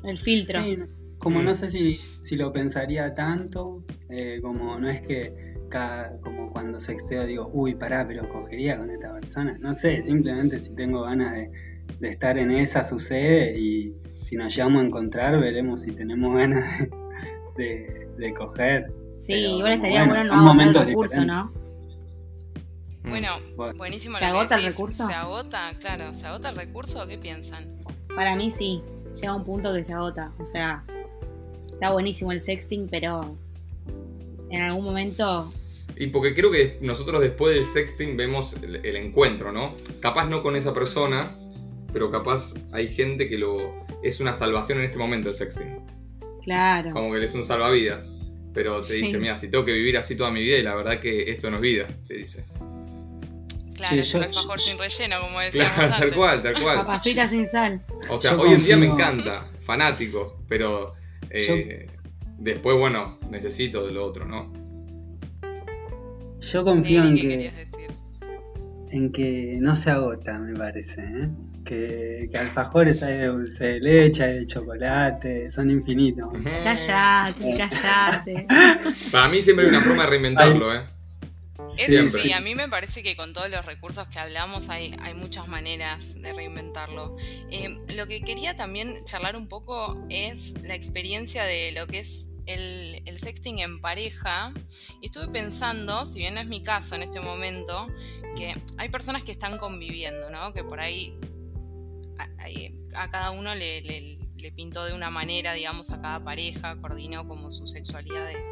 El 0.03 0.19
filtro. 0.19 0.61
Sí, 0.61 0.77
como 1.19 1.41
no 1.41 1.53
mm. 1.53 1.55
sé 1.55 1.71
si, 1.71 1.95
si, 1.95 2.35
lo 2.35 2.51
pensaría 2.51 3.15
tanto, 3.15 3.85
eh, 4.09 4.41
como 4.43 4.77
no 4.81 4.91
es 4.91 5.03
que 5.03 5.55
cada, 5.69 6.19
como 6.21 6.51
cuando 6.51 6.81
sexteo 6.81 7.27
digo, 7.27 7.49
uy, 7.53 7.77
pará, 7.77 8.05
pero 8.09 8.29
cogería 8.29 8.77
con 8.77 8.91
esta 8.91 9.13
persona. 9.13 9.57
No 9.61 9.73
sé, 9.73 10.03
simplemente 10.03 10.59
si 10.59 10.75
tengo 10.75 11.03
ganas 11.03 11.33
de, 11.33 11.51
de 12.01 12.09
estar 12.09 12.39
en 12.39 12.51
esa 12.51 12.83
sucede 12.83 13.57
y 13.57 13.95
si 14.25 14.35
nos 14.35 14.53
llevamos 14.57 14.83
a 14.83 14.87
encontrar 14.87 15.39
veremos 15.39 15.83
si 15.83 15.93
tenemos 15.93 16.35
ganas 16.35 16.89
de, 17.57 18.09
de, 18.19 18.35
coger. 18.35 18.93
Sí, 19.17 19.35
igual 19.35 19.75
estaría 19.75 20.05
bueno, 20.05 20.25
no 20.25 20.51
agotar 20.51 20.67
el 20.67 20.87
recurso, 20.89 21.25
¿no? 21.25 21.60
Bueno, 23.05 23.29
buenísimo. 23.77 24.19
¿Se 24.19 24.25
agota 24.25 24.57
el 24.57 24.65
recurso? 24.65 25.07
¿Se 25.07 25.13
agota? 25.13 25.75
Claro, 25.79 26.15
¿se 26.15 26.27
agota 26.27 26.51
el 26.51 26.57
recurso 26.57 27.03
o 27.03 27.07
qué 27.07 27.19
piensan? 27.19 27.83
Para 28.15 28.37
mí 28.37 28.51
sí, 28.51 28.83
llega 29.15 29.35
un 29.35 29.45
punto 29.45 29.73
que 29.73 29.85
se 29.85 29.93
agota. 29.93 30.33
O 30.39 30.45
sea, 30.45 30.85
está 31.73 31.93
buenísimo 31.93 32.33
el 32.33 32.41
sexting, 32.41 32.89
pero 32.89 33.37
en 34.51 34.63
algún 34.63 34.85
momento 34.85 35.51
y 36.01 36.07
porque 36.07 36.35
creo 36.35 36.51
que 36.51 36.67
nosotros 36.81 37.21
después 37.21 37.55
del 37.55 37.67
sexting 37.67 38.17
vemos 38.17 38.57
el, 38.63 38.97
encuentro, 38.97 39.53
¿no? 39.53 39.77
Capaz 40.01 40.25
no 40.25 40.43
con 40.43 40.57
esa 40.57 40.73
persona, 40.73 41.37
pero 41.93 42.11
capaz 42.11 42.55
hay 42.73 42.89
gente 42.89 43.29
que 43.29 43.37
lo 43.37 43.85
es 44.03 44.19
una 44.19 44.33
salvación 44.33 44.79
en 44.79 44.85
este 44.87 44.97
momento 44.97 45.29
el 45.29 45.35
sexting. 45.35 45.79
Claro. 46.43 46.93
Como 46.93 47.13
que 47.13 47.23
es 47.23 47.35
un 47.35 47.45
salvavidas. 47.45 48.15
Pero 48.55 48.81
te 48.81 48.95
dice, 48.95 49.19
mira, 49.19 49.37
si 49.37 49.51
tengo 49.51 49.67
que 49.67 49.75
vivir 49.75 49.99
así 49.99 50.17
toda 50.17 50.31
mi 50.31 50.41
vida 50.41 50.57
y 50.57 50.63
la 50.63 50.75
verdad 50.75 51.01
que 51.01 51.31
esto 51.31 51.51
no 51.51 51.57
es 51.57 51.63
vida, 51.63 51.87
te 52.09 52.15
dice. 52.15 52.47
Claro, 53.81 53.97
es 53.97 54.15
un 54.15 54.23
alfajor 54.23 54.61
sin 54.61 54.79
relleno, 54.79 55.21
como 55.21 55.41
decíamos 55.41 55.73
claro, 55.73 55.97
Tal 55.99 56.13
cual, 56.15 56.43
tal 56.43 56.63
cual. 56.63 56.77
Papafita 56.77 57.27
sin 57.27 57.47
sal. 57.47 57.83
O 58.09 58.19
sea, 58.19 58.37
hoy 58.37 58.53
en 58.53 58.65
día 58.65 58.77
me 58.77 58.87
encanta, 58.87 59.47
fanático, 59.63 60.43
pero 60.49 60.95
eh, 61.31 61.87
después, 62.39 62.77
bueno, 62.77 63.19
necesito 63.31 63.87
de 63.87 63.93
lo 63.93 64.05
otro, 64.05 64.27
¿no? 64.27 64.53
Yo 66.41 66.65
confío 66.65 67.05
en 67.05 67.15
que, 67.15 67.53
en 68.91 69.13
que 69.13 69.57
no 69.61 69.77
se 69.77 69.91
agota, 69.91 70.39
me 70.39 70.57
parece, 70.59 71.01
¿eh? 71.01 71.29
que, 71.65 72.29
que 72.33 72.39
alfajores 72.39 73.03
hay 73.03 73.19
de 73.19 73.27
dulce 73.27 73.65
de 73.65 73.81
leche, 73.81 74.25
hay 74.25 74.39
de 74.41 74.47
chocolate, 74.47 75.51
son 75.51 75.71
infinitos. 75.71 76.29
Cállate, 76.65 77.59
cállate. 77.59 78.47
Para 79.13 79.29
mí 79.29 79.43
siempre 79.43 79.67
hay 79.67 79.71
una 79.71 79.81
forma 79.81 80.05
de 80.05 80.11
reinventarlo, 80.11 80.75
¿eh? 80.75 80.81
Eso 81.77 82.19
sí, 82.19 82.33
a 82.33 82.41
mí 82.41 82.55
me 82.55 82.69
parece 82.69 83.03
que 83.03 83.17
con 83.17 83.33
todos 83.33 83.49
los 83.51 83.65
recursos 83.65 84.09
que 84.09 84.19
hablamos 84.19 84.69
hay, 84.69 84.95
hay 85.01 85.15
muchas 85.15 85.49
maneras 85.49 86.21
de 86.21 86.33
reinventarlo. 86.33 87.17
Eh, 87.51 87.79
lo 87.95 88.07
que 88.07 88.21
quería 88.21 88.55
también 88.55 89.05
charlar 89.05 89.37
un 89.37 89.49
poco 89.49 90.05
es 90.11 90.55
la 90.63 90.75
experiencia 90.75 91.45
de 91.45 91.73
lo 91.73 91.87
que 91.87 92.01
es 92.01 92.29
el, 92.47 93.03
el, 93.07 93.19
sexting 93.19 93.61
en 93.61 93.81
pareja. 93.81 94.53
Y 95.01 95.07
estuve 95.07 95.29
pensando, 95.29 96.05
si 96.05 96.19
bien 96.19 96.35
no 96.35 96.41
es 96.41 96.47
mi 96.47 96.63
caso 96.63 96.95
en 96.95 97.03
este 97.03 97.21
momento, 97.21 97.89
que 98.37 98.55
hay 98.79 98.89
personas 98.89 99.25
que 99.25 99.33
están 99.33 99.59
conviviendo, 99.59 100.31
¿no? 100.31 100.53
Que 100.53 100.65
por 100.65 100.81
ahí 100.81 101.19
a, 102.95 103.11
cada 103.11 103.31
uno 103.31 103.55
le, 103.55 103.81
le, 103.83 104.53
pintó 104.53 104.85
de 104.85 104.95
una 104.95 105.11
manera, 105.11 105.53
digamos, 105.53 105.91
a 105.91 106.01
cada 106.01 106.25
pareja, 106.25 106.81
coordinó 106.81 107.29
como 107.29 107.51
su 107.51 107.67
sexualidad 107.67 108.27
de, 108.27 108.43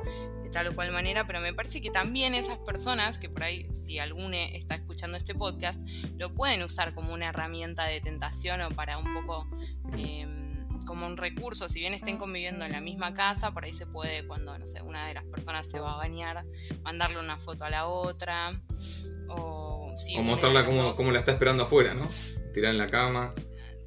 tal 0.48 0.68
o 0.68 0.74
cual 0.74 0.92
manera, 0.92 1.26
pero 1.26 1.40
me 1.40 1.52
parece 1.52 1.80
que 1.80 1.90
también 1.90 2.34
esas 2.34 2.58
personas, 2.58 3.18
que 3.18 3.28
por 3.28 3.44
ahí, 3.44 3.66
si 3.72 3.98
alguno 3.98 4.34
está 4.34 4.74
escuchando 4.74 5.16
este 5.16 5.34
podcast, 5.34 5.80
lo 6.16 6.34
pueden 6.34 6.62
usar 6.62 6.94
como 6.94 7.12
una 7.12 7.28
herramienta 7.28 7.84
de 7.84 8.00
tentación 8.00 8.61
o 8.62 8.70
para 8.70 8.98
un 8.98 9.14
poco... 9.14 9.48
Em, 9.96 10.48
como 10.88 11.06
un 11.06 11.18
recurso, 11.18 11.68
si 11.68 11.80
bien 11.80 11.92
estén 11.92 12.16
conviviendo 12.16 12.64
en 12.64 12.72
la 12.72 12.80
misma 12.80 13.12
casa, 13.12 13.52
por 13.52 13.64
ahí 13.64 13.74
se 13.74 13.87
puede, 13.87 14.26
cuando, 14.26 14.58
no 14.58 14.66
sé, 14.66 14.80
una 14.80 15.06
de 15.06 15.14
las 15.14 15.24
personas 15.24 15.68
se 15.68 15.78
va 15.78 15.92
a 15.92 15.96
bañar, 15.96 16.46
mandarle 16.82 17.20
una 17.20 17.38
foto 17.38 17.64
a 17.64 17.70
la 17.70 17.87
otra, 17.87 18.58
o, 19.28 19.92
o 20.16 20.22
mostrarla 20.22 20.64
como, 20.64 20.94
como, 20.94 21.12
la 21.12 21.18
está 21.18 21.32
esperando 21.32 21.64
afuera, 21.64 21.92
¿no? 21.92 22.06
Tirar 22.54 22.72
en 22.72 22.78
la 22.78 22.87
cama. 22.87 23.34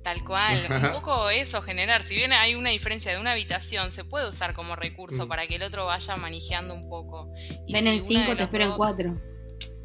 Tal 0.03 0.23
cual, 0.23 0.65
un 0.83 0.91
poco 0.93 1.29
eso, 1.29 1.61
generar, 1.61 2.01
si 2.01 2.15
bien 2.15 2.33
hay 2.33 2.55
una 2.55 2.71
diferencia 2.71 3.11
de 3.11 3.19
una 3.19 3.33
habitación, 3.33 3.91
se 3.91 4.03
puede 4.03 4.27
usar 4.27 4.53
como 4.53 4.75
recurso 4.75 5.25
mm. 5.25 5.29
para 5.29 5.45
que 5.45 5.57
el 5.57 5.63
otro 5.63 5.85
vaya 5.85 6.15
manejando 6.17 6.73
un 6.73 6.89
poco. 6.89 7.31
Ven 7.71 7.85
en 7.85 8.01
cinco, 8.01 8.35
te 8.35 8.43
espero 8.43 8.65
en 8.65 8.71
cuatro. 8.77 9.21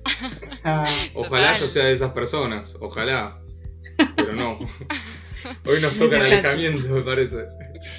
ojalá 1.14 1.58
yo 1.58 1.68
sea 1.68 1.84
de 1.84 1.92
esas 1.92 2.12
personas, 2.12 2.74
ojalá, 2.80 3.42
pero 4.16 4.32
no. 4.32 4.58
Hoy 5.64 5.80
nos 5.80 5.96
toca 5.96 6.16
el 6.16 6.26
alejamiento, 6.26 6.88
me 6.88 7.02
parece. 7.02 7.44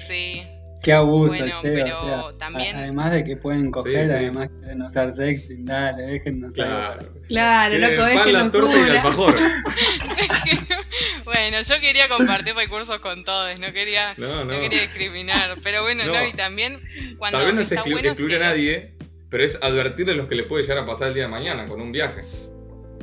Sí. 0.06 0.42
Qué 0.88 0.94
abuso. 0.94 1.36
Bueno, 1.36 1.58
pero 1.62 2.34
también. 2.38 2.74
Además 2.74 3.12
de 3.12 3.22
que 3.22 3.36
pueden 3.36 3.70
coger, 3.70 4.10
además 4.10 4.48
quieren 4.58 4.80
usar 4.80 5.14
sexy, 5.14 5.56
dale, 5.58 6.02
déjennos 6.04 6.54
Claro, 6.54 7.12
claro 7.28 7.78
loco, 7.78 8.04
déjenos 8.04 8.32
la 8.32 8.50
torta 8.50 8.78
y 8.78 8.80
el 8.80 8.90
alfajor. 8.96 9.36
bueno, 11.26 11.58
yo 11.62 11.80
quería 11.82 12.08
compartir 12.08 12.54
recursos 12.54 13.00
con 13.00 13.22
todos, 13.22 13.58
no 13.58 13.70
quería, 13.74 14.14
no, 14.16 14.46
no. 14.46 14.58
quería 14.58 14.80
discriminar. 14.80 15.58
Pero 15.62 15.82
bueno, 15.82 16.06
no. 16.06 16.26
y 16.26 16.32
también 16.32 16.80
cuando. 17.18 17.36
Tal 17.36 17.48
vez 17.48 17.54
no 17.54 17.60
es 17.60 17.72
excluir 17.72 18.36
a 18.36 18.38
nadie, 18.38 18.94
pero 19.28 19.44
es 19.44 19.62
advertirle 19.62 20.14
a 20.14 20.16
los 20.16 20.26
que 20.26 20.36
le 20.36 20.44
puede 20.44 20.62
llegar 20.62 20.78
a 20.78 20.86
pasar 20.86 21.08
el 21.08 21.14
día 21.14 21.24
de 21.24 21.28
mañana 21.28 21.68
con 21.68 21.82
un 21.82 21.92
viaje. 21.92 22.22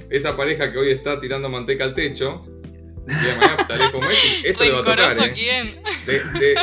esa 0.09 0.35
pareja 0.35 0.71
que 0.71 0.79
hoy 0.79 0.89
está 0.89 1.21
tirando 1.21 1.49
manteca 1.49 1.83
al 1.83 1.93
techo, 1.93 2.47
y 3.07 3.39
mañana 3.39 3.65
salís 3.65 3.89
como 3.89 4.09
esto, 4.09 4.47
esto 4.47 4.63
le 4.63 4.71
va 4.71 4.79
a 4.79 4.83
tocar. 4.83 5.29
¿eh? 5.29 5.33
¿quién? 5.33 5.81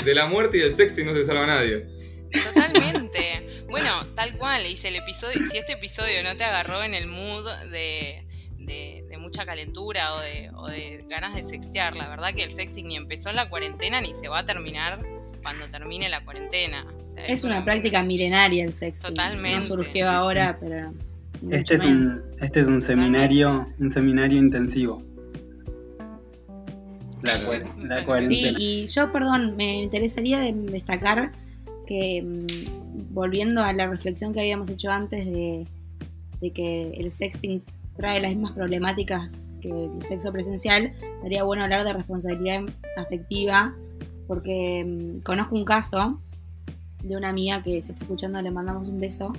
De, 0.05 0.15
la 0.15 0.27
muerte 0.27 0.59
y 0.59 0.61
del 0.61 0.73
sexting 0.73 1.07
no 1.07 1.15
se 1.15 1.25
salva 1.25 1.47
nadie. 1.47 1.87
Totalmente. 2.33 3.65
Bueno, 3.69 4.07
tal 4.15 4.37
cual, 4.37 4.65
dice 4.65 4.89
el 4.89 4.97
episodio, 4.97 5.41
si 5.51 5.59
este 5.59 5.73
episodio 5.73 6.23
no 6.23 6.37
te 6.37 6.45
agarró 6.45 6.83
en 6.83 6.95
el 6.95 7.07
mood 7.07 7.47
de, 7.71 8.25
de, 8.59 9.19
mucha 9.19 9.45
calentura 9.45 10.15
o 10.15 10.21
de, 10.21 10.51
o 10.57 10.67
de, 10.67 11.05
ganas 11.09 11.35
de 11.35 11.45
sextear, 11.45 11.95
la 11.95 12.09
verdad 12.09 12.35
que 12.35 12.43
el 12.43 12.51
sexting 12.51 12.89
ni 12.89 12.97
empezó 12.97 13.31
en 13.31 13.37
la 13.37 13.49
cuarentena 13.49 14.01
ni 14.01 14.15
se 14.15 14.29
va 14.29 14.41
a 14.41 14.45
terminar 14.45 15.01
cuando 15.43 15.69
termine 15.69 16.09
la 16.09 16.25
cuarentena. 16.25 16.85
es, 17.29 17.45
una, 17.45 17.65
práctica 17.65 18.03
milenaria 18.03 18.65
el 18.65 18.75
sexting. 18.75 19.11
Totalmente. 19.11 19.61
No 19.61 19.67
surgió 19.77 20.09
ahora, 20.11 20.59
pero... 20.61 20.91
Este 21.51 21.75
es, 21.75 21.85
un, 21.85 22.23
este 22.41 22.61
es 22.61 22.69
un 22.69 22.81
seminario, 22.81 23.69
un 23.79 23.91
seminario 23.91 24.39
intensivo. 24.39 25.03
La, 27.23 28.05
cuarentena. 28.05 28.21
Sí, 28.21 28.55
y 28.59 28.87
yo, 28.87 29.13
perdón, 29.13 29.57
me 29.57 29.83
interesaría 29.83 30.41
destacar 30.41 31.33
que 31.87 32.23
mm, 32.23 33.15
volviendo 33.15 33.63
a 33.63 33.73
la 33.73 33.87
reflexión 33.87 34.33
que 34.33 34.41
habíamos 34.41 34.69
hecho 34.69 34.91
antes 34.91 35.27
de, 35.27 35.67
de 36.41 36.51
que 36.51 36.91
el 36.91 37.11
sexting 37.11 37.63
trae 37.97 38.21
las 38.21 38.33
mismas 38.33 38.53
problemáticas 38.53 39.57
que 39.61 39.69
el 39.69 40.03
sexo 40.03 40.33
presencial, 40.33 40.93
sería 41.23 41.45
bueno 41.45 41.65
hablar 41.65 41.85
de 41.85 41.93
responsabilidad 41.93 42.63
afectiva, 42.97 43.75
porque 44.27 44.85
mm, 44.85 45.21
conozco 45.23 45.55
un 45.55 45.65
caso 45.65 46.21
de 47.03 47.17
una 47.17 47.29
amiga 47.29 47.63
que 47.63 47.83
se 47.83 47.93
está 47.93 48.05
escuchando, 48.05 48.41
le 48.41 48.51
mandamos 48.51 48.89
un 48.89 49.01
beso, 49.01 49.33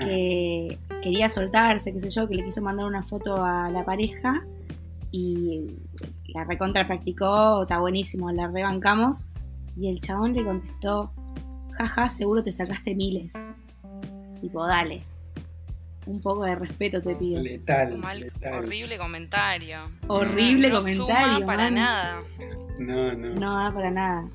que 0.00 0.78
quería 1.02 1.28
soltarse, 1.28 1.92
qué 1.92 2.00
sé 2.00 2.10
yo, 2.10 2.28
que 2.28 2.34
le 2.34 2.44
quiso 2.44 2.62
mandar 2.62 2.86
una 2.86 3.02
foto 3.02 3.44
a 3.44 3.70
la 3.70 3.84
pareja 3.84 4.44
y 5.10 5.66
la 6.34 6.44
recontra 6.44 6.86
practicó, 6.86 7.62
está 7.62 7.78
buenísimo, 7.78 8.30
la 8.32 8.48
rebancamos 8.48 9.28
y 9.76 9.88
el 9.88 10.00
chabón 10.00 10.34
le 10.34 10.44
contestó, 10.44 11.12
jaja, 11.72 12.08
seguro 12.08 12.42
te 12.42 12.52
sacaste 12.52 12.94
miles. 12.94 13.34
Tipo, 14.40 14.66
dale 14.66 15.04
un 16.06 16.20
poco 16.20 16.44
de 16.44 16.54
respeto 16.54 17.00
te 17.00 17.14
pido. 17.14 17.42
Letal. 17.42 18.00
Horrible 18.52 18.98
comentario. 18.98 19.78
Horrible 20.06 20.70
comentario. 20.70 21.40
No 21.40 21.46
para 21.46 21.70
nada. 21.70 22.22
No, 22.78 23.12
no. 23.12 23.34
No 23.34 23.56
da 23.56 23.72
para 23.72 23.90
nada. 23.90 24.28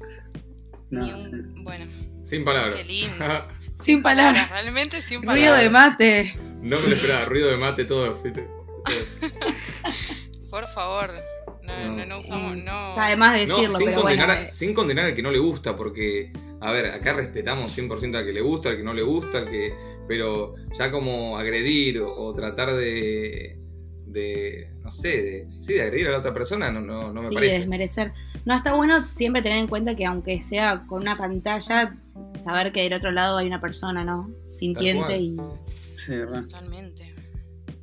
bueno. 0.89 1.85
Sin 2.23 2.43
palabras. 2.43 2.75
Qué 2.75 2.83
lindo. 2.85 3.25
sin, 3.79 4.01
palabras. 4.01 4.49
realmente 4.49 5.01
sin 5.01 5.21
palabras. 5.21 5.35
Ruido 5.35 5.55
de 5.55 5.69
mate. 5.69 6.39
No 6.61 6.79
me 6.79 6.87
lo 6.87 6.95
esperaba, 6.95 7.25
ruido 7.25 7.49
de 7.49 7.57
mate 7.57 7.85
todo. 7.85 8.15
¿sí? 8.15 8.29
Por 10.49 10.67
favor. 10.67 11.13
No, 11.69 11.95
no, 11.95 12.05
no, 12.05 12.19
usamos, 12.19 12.57
no. 12.57 12.99
Además 12.99 13.33
de 13.33 13.39
decirlo, 13.41 13.77
sin 13.77 13.87
pero 13.87 14.01
condenar, 14.01 14.27
bueno. 14.27 14.47
Sin 14.51 14.73
condenar 14.73 15.05
al 15.05 15.15
que 15.15 15.21
no 15.21 15.31
le 15.31 15.39
gusta, 15.39 15.77
porque, 15.77 16.31
a 16.61 16.71
ver, 16.71 16.87
acá 16.87 17.13
respetamos 17.13 17.77
100% 17.77 18.15
al 18.17 18.25
que 18.25 18.33
le 18.33 18.41
gusta, 18.41 18.69
al 18.69 18.77
que 18.77 18.83
no 18.83 18.93
le 18.93 19.03
gusta, 19.03 19.39
al 19.39 19.49
que 19.49 19.73
pero 20.09 20.55
ya 20.75 20.89
como 20.89 21.37
agredir 21.37 21.99
o, 22.01 22.33
tratar 22.33 22.73
de, 22.73 23.59
de, 24.07 24.71
no 24.81 24.91
sé, 24.91 25.21
de, 25.21 25.47
sí, 25.59 25.73
de 25.73 25.83
agredir 25.83 26.07
a 26.07 26.11
la 26.11 26.17
otra 26.17 26.33
persona 26.33 26.71
no, 26.71 26.81
no, 26.81 27.13
no 27.13 27.21
me 27.21 27.29
sí, 27.29 27.35
parece. 27.35 27.53
de 27.53 27.59
desmerecer. 27.59 28.11
No, 28.43 28.55
está 28.55 28.73
bueno 28.73 28.99
siempre 29.13 29.43
tener 29.43 29.59
en 29.59 29.67
cuenta 29.67 29.95
que 29.95 30.07
aunque 30.07 30.41
sea 30.41 30.83
con 30.87 31.03
una 31.03 31.15
pantalla, 31.15 31.95
saber 32.43 32.71
que 32.71 32.81
del 32.81 32.93
otro 32.93 33.11
lado 33.11 33.37
hay 33.37 33.45
una 33.45 33.61
persona, 33.61 34.03
¿no? 34.03 34.31
Sintiente 34.51 35.15
y... 35.15 35.37
Sí, 36.03 36.13
¿verdad? 36.13 36.41
Totalmente. 36.41 37.13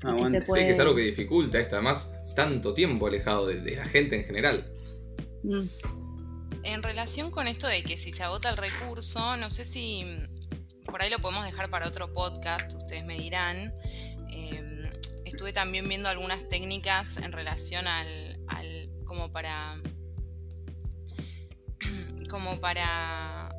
Ah, 0.02 0.16
que 0.18 0.40
Sí, 0.40 0.52
que 0.52 0.70
es 0.70 0.80
algo 0.80 0.96
que 0.96 1.02
dificulta 1.02 1.60
esto, 1.60 1.76
además 1.76 2.12
tanto 2.36 2.74
tiempo 2.74 3.08
alejado 3.08 3.46
de, 3.46 3.74
la 3.74 3.86
gente 3.86 4.14
en 4.14 4.24
general. 4.24 4.72
Mm. 5.42 5.62
En 6.62 6.82
relación 6.82 7.32
con 7.32 7.48
esto 7.48 7.66
de 7.66 7.82
que 7.82 7.96
si 7.96 8.12
se 8.12 8.22
agota 8.22 8.50
el 8.50 8.56
recurso, 8.56 9.36
no 9.36 9.50
sé 9.50 9.64
si 9.64 10.04
por 10.84 11.02
ahí 11.02 11.10
lo 11.10 11.18
podemos 11.18 11.44
dejar 11.44 11.68
para 11.70 11.88
otro 11.88 12.12
podcast, 12.12 12.72
ustedes 12.74 13.04
me 13.04 13.18
dirán. 13.18 13.74
Em, 14.28 14.92
estuve 15.24 15.52
también 15.52 15.88
viendo 15.88 16.08
algunas 16.08 16.48
técnicas 16.48 17.16
en 17.16 17.32
relación 17.32 17.88
al, 17.88 18.38
al 18.46 18.90
como 19.04 19.32
para 19.32 19.80
como 22.30 22.60
para 22.60 23.54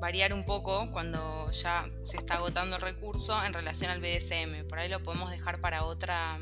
variar 0.00 0.32
un 0.32 0.44
poco 0.44 0.90
cuando 0.90 1.50
ya 1.52 1.88
se 2.04 2.16
está 2.16 2.34
agotando 2.34 2.76
el 2.76 2.82
recurso 2.82 3.40
en 3.44 3.52
relación 3.52 3.90
al 3.90 4.00
BDSM. 4.00 4.66
Por 4.68 4.78
ahí 4.78 4.88
lo 4.88 5.02
podemos 5.02 5.30
dejar 5.30 5.60
para 5.60 5.84
otra 5.84 6.40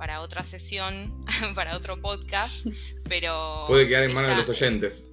para 0.00 0.22
otra 0.22 0.44
sesión, 0.44 1.12
para 1.54 1.76
otro 1.76 2.00
podcast, 2.00 2.66
pero 3.06 3.66
puede 3.68 3.86
quedar 3.86 4.04
en 4.04 4.14
manos 4.14 4.30
de 4.30 4.36
los 4.36 4.48
oyentes. 4.48 5.10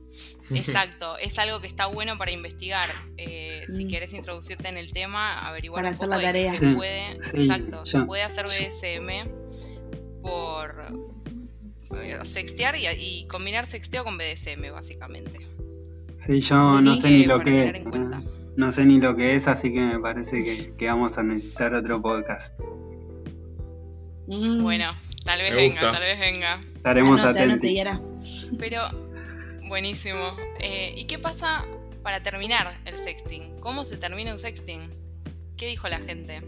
Exacto, 0.49 1.17
es 1.17 1.37
algo 1.39 1.59
que 1.59 1.67
está 1.67 1.87
bueno 1.87 2.17
para 2.17 2.31
investigar. 2.31 2.89
Eh, 3.17 3.65
si 3.67 3.83
mm. 3.83 3.89
quieres 3.89 4.13
introducirte 4.13 4.69
en 4.69 4.77
el 4.77 4.93
tema, 4.93 5.45
averiguar 5.45 5.85
un 5.85 5.91
poco 5.91 6.17
de 6.17 6.31
qué 6.31 6.49
se 6.51 6.67
puede. 6.71 7.11
exacto, 7.33 7.85
se 7.85 7.99
puede 7.99 8.23
hacer 8.23 8.45
BDSM 8.45 9.29
por 10.21 10.85
eh, 12.01 12.19
sextear 12.23 12.75
y, 12.77 13.27
combinar 13.27 13.65
sexteo 13.65 14.05
con 14.05 14.17
BDSM, 14.17 14.71
básicamente. 14.71 15.39
Sí, 16.25 16.39
yo 16.39 16.79
no 16.79 16.95
sé 16.95 17.09
ni 17.09 17.25
lo 17.25 17.41
que 17.41 17.55
es. 17.55 17.83
No, 18.55 18.71
sé 18.71 18.85
ni 18.85 19.01
lo 19.01 19.17
que 19.17 19.35
es, 19.35 19.49
así 19.49 19.73
que 19.73 19.81
me 19.81 19.99
parece 19.99 20.71
que, 20.77 20.87
vamos 20.87 21.17
a 21.17 21.23
necesitar 21.23 21.75
otro 21.75 22.01
podcast. 22.01 22.57
Mm. 24.27 24.61
Bueno, 24.61 24.93
tal 25.23 25.39
vez 25.39 25.55
venga, 25.55 25.79
tal 25.79 26.01
vez 26.01 26.19
venga. 26.19 26.59
Estaremos 26.75 27.21
atentos. 27.21 27.69
Pero 28.59 29.07
Buenísimo. 29.67 30.37
Eh, 30.61 30.93
¿Y 30.95 31.03
qué 31.05 31.19
pasa 31.19 31.65
para 32.01 32.23
terminar 32.23 32.73
el 32.85 32.95
sexting? 32.95 33.59
¿Cómo 33.59 33.83
se 33.83 33.97
termina 33.97 34.31
un 34.31 34.37
sexting? 34.37 34.89
¿Qué 35.57 35.67
dijo 35.67 35.89
la 35.89 35.99
gente? 35.99 36.41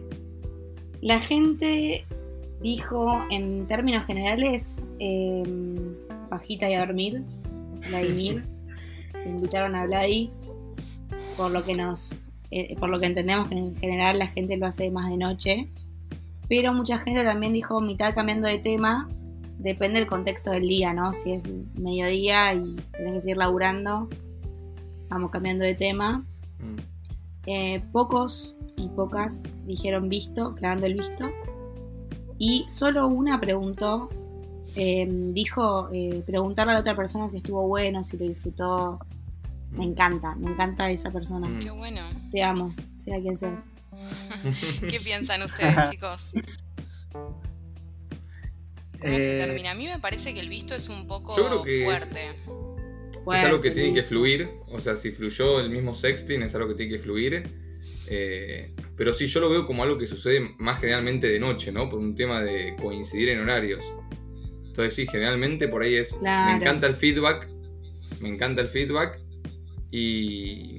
La 1.02 1.20
gente 1.20 2.06
dijo 2.62 3.26
en 3.30 3.68
términos 3.68 4.06
generales 4.06 4.84
eh, 5.00 5.44
pajita 6.30 6.70
y 6.70 6.76
a 6.76 6.86
dormir, 6.86 7.24
Vladimir. 7.90 8.46
invitaron 9.26 9.76
a 9.76 9.86
Vladi, 9.86 10.30
por 11.36 11.52
lo 11.52 11.62
que 11.62 11.76
nos, 11.76 12.16
eh, 12.52 12.78
por 12.78 12.90
lo 12.90 13.02
que 13.02 13.08
entendemos 13.08 13.50
que 13.50 13.56
en 13.56 13.76
general 13.76 14.18
la 14.18 14.28
gente 14.28 14.56
lo 14.56 14.66
hace 14.66 14.92
más 14.92 15.10
de 15.10 15.18
noche. 15.18 15.68
Pero 16.50 16.74
mucha 16.74 16.98
gente 16.98 17.24
también 17.24 17.54
dijo 17.54 17.80
mitad 17.80 18.14
cambiando 18.14 18.48
de 18.48 18.58
tema, 18.58 19.08
depende 19.60 20.00
del 20.00 20.08
contexto 20.08 20.50
del 20.50 20.68
día, 20.68 20.94
¿no? 20.94 21.14
Si 21.14 21.32
es 21.32 21.48
mediodía 21.76 22.54
y 22.56 22.76
tenés 22.92 23.14
que 23.14 23.22
seguir 23.22 23.38
laburando, 23.38 24.10
vamos 25.10 25.30
cambiando 25.30 25.64
de 25.64 25.76
tema. 25.76 26.26
Mm. 26.60 26.80
Eh, 27.46 27.84
pocos 27.92 28.56
y 28.78 28.88
pocas 28.88 29.44
dijeron 29.66 30.10
visto, 30.10 30.56
clavando 30.56 30.88
el 30.88 30.96
visto. 30.96 31.30
Y 32.40 32.66
solo 32.68 33.08
una 33.08 33.40
preguntó, 33.40 34.10
em, 34.76 35.34
dijo 35.34 35.90
eh, 35.92 36.24
preguntarle 36.26 36.72
a 36.72 36.76
la 36.76 36.82
otra 36.82 36.96
persona 36.96 37.30
si 37.30 37.38
estuvo 37.38 37.68
bueno, 37.68 38.04
si 38.04 38.18
lo 38.18 38.26
disfrutó. 38.26 39.00
Me 39.72 39.86
mm. 39.86 39.90
encanta, 39.90 40.36
me 40.36 40.52
encanta 40.52 40.90
esa 40.90 41.12
persona. 41.12 41.48
Mm. 41.48 41.60
Qué 41.60 41.70
bueno. 41.70 42.02
Te 42.32 42.42
amo, 42.42 42.74
sea 42.96 43.20
quien 43.20 43.38
seas. 43.38 43.68
¿Qué 44.90 45.00
piensan 45.00 45.42
ustedes, 45.42 45.90
chicos? 45.90 46.32
¿Cómo 49.02 49.18
se 49.18 49.36
eh, 49.36 49.40
termina? 49.40 49.72
A 49.72 49.76
mí 49.76 49.88
me 49.88 50.00
parece 50.00 50.34
que 50.34 50.40
el 50.40 50.50
visto 50.50 50.76
es 50.76 50.90
un 50.90 51.08
poco 51.08 51.34
fuerte. 51.36 52.30
Es, 53.32 53.44
algo 53.44 53.62
que 53.62 53.72
tiene 53.72 53.94
que 53.94 54.04
fluir. 54.04 54.50
O 54.68 54.80
sea, 54.80 54.96
si 54.96 55.12
fluyó 55.12 55.60
el 55.60 55.70
mismo 55.70 55.94
sexting, 55.94 56.42
es 56.42 56.56
algo 56.56 56.70
que 56.70 56.76
tiene 56.76 56.94
que 56.94 57.00
fluir. 57.00 57.44
Eh, 58.10 58.74
pero 58.98 59.14
sí, 59.14 59.28
yo 59.28 59.40
lo 59.40 59.50
veo 59.50 59.68
como 59.68 59.84
algo 59.84 59.98
que 59.98 60.08
sucede 60.08 60.56
más 60.58 60.80
generalmente 60.80 61.30
de 61.30 61.40
noche, 61.40 61.72
¿no? 61.72 61.90
Por 61.90 62.00
un 62.00 62.16
tema 62.16 62.42
de 62.42 62.76
coincidir 62.82 63.30
en 63.30 63.40
horarios. 63.40 63.84
Entonces, 64.66 64.96
sí, 64.96 65.08
generalmente 65.08 65.68
por 65.68 65.84
ahí 65.84 65.96
es. 65.96 66.18
Me 66.22 66.56
encanta 66.56 66.88
el 66.88 66.96
feedback. 66.96 67.48
Me 68.22 68.30
encanta 68.30 68.62
el 68.62 68.68
feedback. 68.68 69.20
Y 69.92 70.76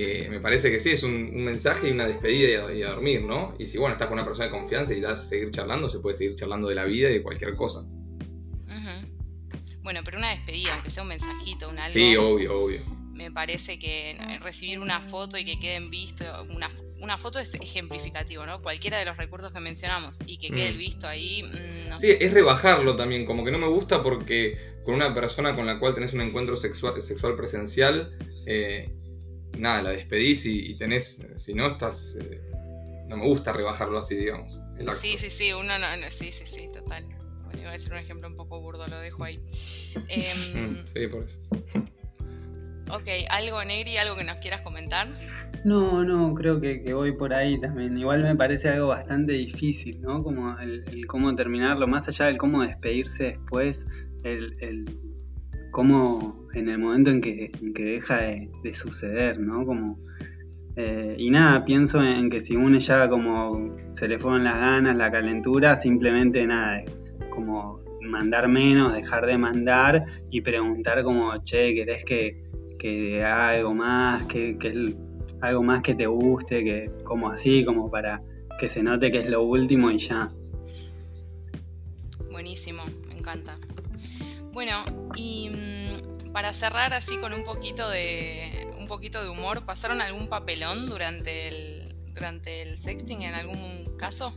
eh, 0.00 0.28
me 0.30 0.38
parece 0.38 0.70
que 0.70 0.78
sí, 0.78 0.92
es 0.92 1.02
un, 1.02 1.34
mensaje 1.42 1.88
y 1.88 1.90
una 1.90 2.06
despedida 2.06 2.72
y 2.72 2.82
a, 2.82 2.90
dormir, 2.90 3.22
¿no? 3.22 3.56
Y 3.58 3.66
si 3.66 3.78
bueno, 3.78 3.94
estás 3.94 4.06
con 4.06 4.16
una 4.16 4.24
persona 4.24 4.44
de 4.44 4.52
confianza 4.52 4.94
y 4.94 5.00
das 5.00 5.28
seguir 5.28 5.50
charlando, 5.50 5.88
se 5.88 5.98
puede 5.98 6.14
seguir 6.14 6.36
charlando 6.36 6.68
de 6.68 6.76
la 6.76 6.84
vida 6.84 7.10
y 7.10 7.14
de 7.14 7.22
cualquier 7.22 7.56
cosa. 7.56 7.84
Bueno, 9.82 10.02
pero 10.04 10.18
una 10.18 10.28
despedida, 10.28 10.74
aunque 10.74 10.90
sea 10.90 11.02
un 11.02 11.08
mensajito, 11.08 11.66
un 11.66 11.78
algo. 11.78 11.94
Sí, 11.94 12.14
obvio, 12.14 12.62
obvio. 12.62 12.82
Me 13.14 13.30
parece 13.32 13.78
que 13.78 14.18
recibir 14.42 14.80
una 14.80 15.00
foto 15.00 15.38
y 15.38 15.46
que 15.46 15.58
queden 15.58 15.88
visto, 15.88 16.24
una, 16.54 16.68
una 17.00 17.16
foto 17.16 17.38
es 17.38 17.54
ejemplificativo, 17.54 18.44
¿no? 18.44 18.60
Cualquiera 18.60 18.98
de 18.98 19.06
los 19.06 19.16
recursos 19.16 19.50
que 19.50 19.60
mencionamos 19.60 20.18
y 20.26 20.36
que 20.36 20.50
quede 20.50 20.68
el 20.68 20.74
mm. 20.74 20.78
visto 20.78 21.08
ahí. 21.08 21.42
Mm, 21.42 21.98
sí, 21.98 22.10
es 22.10 22.32
rebajarlo 22.32 22.96
también, 22.96 23.24
como 23.24 23.46
que 23.46 23.50
no 23.50 23.58
me 23.58 23.66
gusta 23.66 24.02
porque 24.02 24.58
con 24.84 24.94
una 24.94 25.14
persona 25.14 25.56
con 25.56 25.64
la 25.64 25.80
cual 25.80 25.94
tenés 25.94 26.12
un 26.12 26.20
encuentro 26.20 26.54
sexual, 26.54 27.00
sexual 27.00 27.34
presencial, 27.34 28.14
eh, 28.44 28.92
nada, 29.56 29.82
la 29.82 29.90
despedís 29.90 30.46
y, 30.46 30.76
tenés, 30.76 31.26
si 31.36 31.54
no 31.54 31.66
estás, 31.66 32.16
eh, 32.20 32.40
no 33.08 33.16
me 33.16 33.26
gusta 33.26 33.52
rebajarlo 33.52 33.98
así, 33.98 34.16
digamos. 34.16 34.60
Sí, 34.96 35.16
sí, 35.18 35.30
sí, 35.30 35.52
uno 35.52 35.78
no, 35.78 35.86
sí, 36.10 36.32
sí, 36.32 36.44
sí, 36.46 36.68
total. 36.72 37.04
Bueno, 37.44 37.60
iba 37.60 37.70
a 37.70 37.72
decir 37.72 37.92
un 37.92 37.98
ejemplo 37.98 38.28
un 38.28 38.36
poco 38.36 38.60
burdo, 38.60 38.86
lo 38.86 38.98
dejo 39.00 39.24
ahí. 39.24 39.38
Em, 40.08 40.84
sí, 40.94 41.06
por 41.08 41.24
eso. 41.24 41.38
Ok, 42.90 43.08
¿algo 43.28 43.62
Negri, 43.64 43.96
algo 43.98 44.16
que 44.16 44.24
nos 44.24 44.38
quieras 44.38 44.62
comentar? 44.62 45.08
No, 45.64 46.04
no, 46.04 46.32
creo 46.34 46.60
que, 46.60 46.92
voy 46.94 47.12
por 47.12 47.34
ahí 47.34 47.60
también. 47.60 47.98
Igual 47.98 48.22
me 48.22 48.34
parece 48.34 48.68
algo 48.68 48.88
bastante 48.88 49.32
difícil, 49.32 50.00
¿no? 50.00 50.22
Como 50.22 50.58
el, 50.58 51.06
cómo 51.06 51.34
terminarlo, 51.34 51.86
más 51.86 52.08
allá 52.08 52.26
del 52.26 52.38
cómo 52.38 52.62
despedirse 52.62 53.24
después, 53.24 53.86
el, 54.22 54.56
el 54.60 54.84
cómo 55.70 56.48
en 56.54 56.68
el 56.68 56.78
momento 56.78 57.10
en 57.10 57.20
que, 57.20 57.50
deja 57.60 58.16
de, 58.18 58.74
suceder, 58.74 59.38
¿no? 59.38 59.64
Como, 59.64 59.98
eh, 60.76 61.14
y 61.18 61.30
nada, 61.30 61.64
pienso 61.64 62.02
en 62.02 62.30
que 62.30 62.40
si 62.40 62.56
uno 62.56 62.78
ya 62.78 63.08
como 63.08 63.76
se 63.94 64.08
le 64.08 64.18
fueron 64.18 64.44
las 64.44 64.58
ganas, 64.58 64.96
la 64.96 65.10
calentura, 65.10 65.76
simplemente 65.76 66.46
nada, 66.46 66.82
como 67.30 67.80
mandar 68.00 68.48
menos, 68.48 68.92
dejar 68.92 69.26
de 69.26 69.38
mandar 69.38 70.04
y 70.30 70.40
preguntar 70.40 71.02
como, 71.02 71.36
che, 71.44 71.74
¿querés 71.74 72.04
que, 72.04 72.42
que 72.78 73.24
haga 73.24 73.50
algo 73.50 73.74
más, 73.74 74.24
que, 74.26 74.56
que 74.58 74.94
algo 75.40 75.62
más 75.62 75.82
que 75.82 75.94
te 75.94 76.06
guste, 76.06 76.64
que 76.64 76.86
como 77.04 77.30
así, 77.30 77.64
como 77.64 77.90
para 77.90 78.20
que 78.58 78.68
se 78.68 78.82
note 78.82 79.10
que 79.10 79.20
es 79.20 79.30
lo 79.30 79.42
último 79.42 79.90
y 79.90 79.98
ya. 79.98 80.30
Buenísimo, 82.30 82.82
me 83.08 83.18
encanta. 83.18 83.56
Bueno, 84.58 84.82
y 85.14 85.50
mm, 85.50 86.32
para 86.32 86.52
cerrar 86.52 86.92
así 86.92 87.16
con 87.18 87.32
un 87.32 87.44
poquito 87.44 87.88
de 87.88 88.66
un 88.76 88.88
poquito 88.88 89.22
de 89.22 89.28
humor, 89.28 89.64
¿pasaron 89.64 90.00
algún 90.00 90.26
papelón 90.26 90.88
durante 90.88 91.46
el 91.46 91.94
durante 92.12 92.62
el 92.62 92.76
sexting 92.76 93.22
en 93.22 93.34
algún 93.34 93.96
caso? 93.96 94.34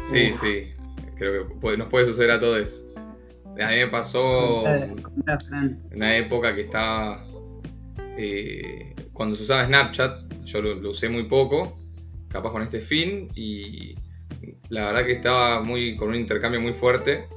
Sí, 0.00 0.32
sí. 0.32 0.72
Creo 1.16 1.60
que 1.60 1.76
nos 1.76 1.88
puede 1.90 2.06
suceder 2.06 2.32
a 2.32 2.40
todos. 2.40 2.88
A 3.60 3.70
mí 3.70 3.76
me 3.76 3.86
pasó 3.86 4.66
en 4.66 5.80
una 5.94 6.16
época 6.16 6.56
que 6.56 6.62
estaba. 6.62 7.24
Eh, 8.18 8.96
cuando 9.12 9.36
se 9.36 9.44
usaba 9.44 9.64
Snapchat, 9.64 10.42
yo 10.42 10.60
lo, 10.60 10.90
usé 10.90 11.08
muy 11.08 11.28
poco, 11.28 11.78
capaz 12.26 12.50
con 12.50 12.62
este 12.62 12.80
fin, 12.80 13.28
y 13.36 13.94
la 14.70 14.86
verdad 14.86 15.06
que 15.06 15.12
estaba 15.12 15.62
muy 15.62 15.94
con 15.94 16.08
un 16.08 16.16
intercambio 16.16 16.60
muy 16.60 16.72
fuerte. 16.72 17.28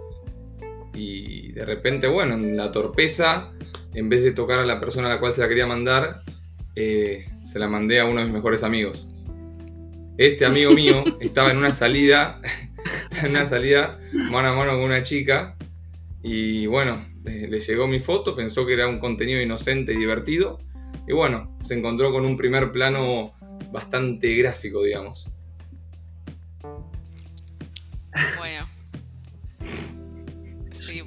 Y 0.96 1.52
de 1.52 1.66
repente, 1.66 2.08
bueno, 2.08 2.36
en 2.36 2.56
la 2.56 2.72
torpeza, 2.72 3.52
en 3.94 4.10
vez 4.10 4.24
de 4.24 4.32
tocar 4.32 4.60
a 4.60 4.66
la 4.66 4.80
persona 4.80 5.08
a 5.08 5.10
la 5.10 5.20
cual 5.20 5.34
se 5.34 5.42
la 5.42 5.50
quería 5.50 5.68
mandar, 5.68 6.22
eh, 6.76 7.26
se 7.46 7.60
la 7.60 7.68
mandé 7.68 8.00
a 8.00 8.06
uno 8.06 8.20
de 8.20 8.26
mis 8.26 8.34
mejores 8.34 8.64
amigos. 8.64 9.06
Este 10.18 10.46
amigo 10.46 10.72
mío 10.76 11.04
estaba 11.20 11.52
en 11.52 11.58
una 11.58 11.74
salida, 11.74 12.42
en 13.22 13.32
una 13.32 13.46
salida 13.46 14.00
mano 14.14 14.50
a 14.50 14.56
mano 14.56 14.72
con 14.72 14.82
una 14.82 15.04
chica 15.04 15.56
y 16.24 16.66
bueno, 16.66 17.06
le 17.24 17.60
llegó 17.60 17.88
mi 17.88 18.00
foto, 18.00 18.36
pensó 18.36 18.66
que 18.66 18.74
era 18.74 18.88
un 18.88 19.00
contenido 19.00 19.42
inocente 19.42 19.94
y 19.94 19.98
divertido. 19.98 20.60
Y 21.08 21.14
bueno, 21.14 21.56
se 21.62 21.76
encontró 21.76 22.12
con 22.12 22.26
un 22.26 22.36
primer 22.36 22.72
plano 22.72 23.34
bastante 23.72 24.34
gráfico, 24.36 24.84
digamos. 24.84 25.30
Bueno. 28.38 28.75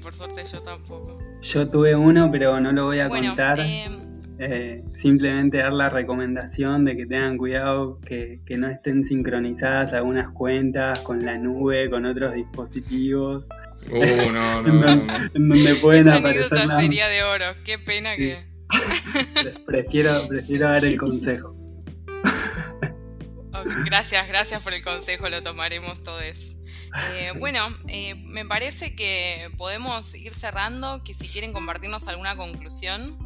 Por 0.02 0.14
suerte 0.14 0.42
yo 0.50 0.62
tampoco. 0.62 1.18
Yo 1.42 1.68
tuve 1.68 1.94
uno, 1.94 2.30
pero 2.30 2.60
no 2.60 2.72
lo 2.72 2.86
voy 2.86 3.00
a 3.00 3.08
contar. 3.08 3.58
Em, 3.58 4.08
eh, 4.40 4.84
simplemente 4.94 5.58
dar 5.58 5.72
la 5.72 5.90
recomendación 5.90 6.84
de 6.84 6.96
que 6.96 7.06
tengan 7.06 7.36
cuidado 7.36 7.98
que, 8.06 8.40
que, 8.46 8.56
no 8.56 8.68
estén 8.68 9.04
sincronizadas 9.04 9.92
algunas 9.92 10.32
cuentas 10.32 11.00
con 11.00 11.24
la 11.26 11.36
nube, 11.36 11.90
con 11.90 12.06
otros 12.06 12.34
dispositivos. 12.34 13.48
Uh, 13.90 14.30
no, 14.32 14.62
no, 14.62 14.72
no, 14.96 15.12
En 15.34 15.48
donde 15.48 15.74
pueden 15.76 16.08
aparecer. 16.08 16.66
La... 16.66 16.80
sería 16.80 17.08
de 17.08 17.24
oro, 17.24 17.46
qué 17.64 17.78
pena 17.78 18.14
que. 18.16 18.38
prefiero, 19.66 20.28
prefiero 20.28 20.68
dar 20.68 20.84
el 20.84 20.96
consejo. 20.96 21.56
gracias, 23.86 24.28
gracias 24.28 24.62
por 24.62 24.72
el 24.72 24.84
consejo, 24.84 25.28
lo 25.28 25.42
tomaremos 25.42 26.02
todos. 26.02 26.57
Eh, 27.12 27.32
bueno, 27.38 27.60
eh, 27.88 28.14
me 28.14 28.44
parece 28.44 28.94
que 28.94 29.50
podemos 29.56 30.14
ir 30.14 30.32
cerrando, 30.32 31.02
que 31.04 31.14
si 31.14 31.28
quieren 31.28 31.52
compartirnos 31.52 32.08
alguna 32.08 32.36
conclusión. 32.36 33.16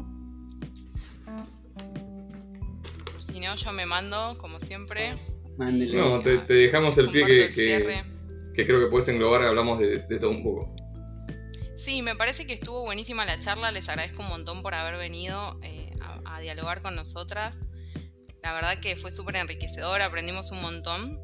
Si 3.17 3.39
no, 3.39 3.55
yo 3.55 3.71
me 3.73 3.85
mando, 3.85 4.37
como 4.37 4.59
siempre. 4.59 5.15
No, 5.57 6.21
te, 6.21 6.37
dejamos 6.39 6.97
el 6.97 7.09
pie 7.09 7.25
que, 7.25 8.03
que 8.53 8.65
creo 8.65 8.79
que 8.79 8.87
puedes 8.87 9.07
englobar, 9.07 9.43
hablamos 9.43 9.79
de, 9.79 9.99
todo 10.19 10.31
un 10.31 10.43
poco. 10.43 10.75
Sí, 11.75 12.01
me 12.01 12.15
parece 12.15 12.47
que 12.47 12.53
estuvo 12.53 12.83
buenísima 12.83 13.25
la 13.25 13.39
charla, 13.39 13.71
les 13.71 13.89
agradezco 13.89 14.21
un 14.21 14.29
montón 14.29 14.61
por 14.61 14.73
haber 14.73 14.97
venido 14.97 15.59
eh, 15.63 15.91
a, 16.25 16.39
dialogar 16.39 16.81
con 16.81 16.95
nosotras. 16.95 17.65
La 18.41 18.53
verdad 18.53 18.77
que 18.77 18.95
fue 18.95 19.11
súper 19.11 19.37
enriquecedor, 19.37 20.01
aprendimos 20.01 20.51
un 20.51 20.61
montón. 20.61 21.19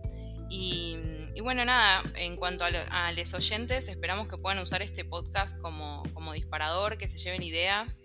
Y, 0.50 0.98
bueno, 1.42 1.66
nada, 1.66 2.04
en 2.16 2.36
cuanto 2.36 2.66
a, 2.66 3.12
los 3.12 3.34
oyentes, 3.34 3.88
esperamos 3.88 4.28
que 4.28 4.38
puedan 4.38 4.60
usar 4.60 4.82
este 4.82 5.06
podcast 5.06 5.60
como, 5.62 6.04
como 6.14 6.34
disparador, 6.34 6.98
que 6.98 7.08
se 7.08 7.18
lleven 7.18 7.44
ideas, 7.44 8.02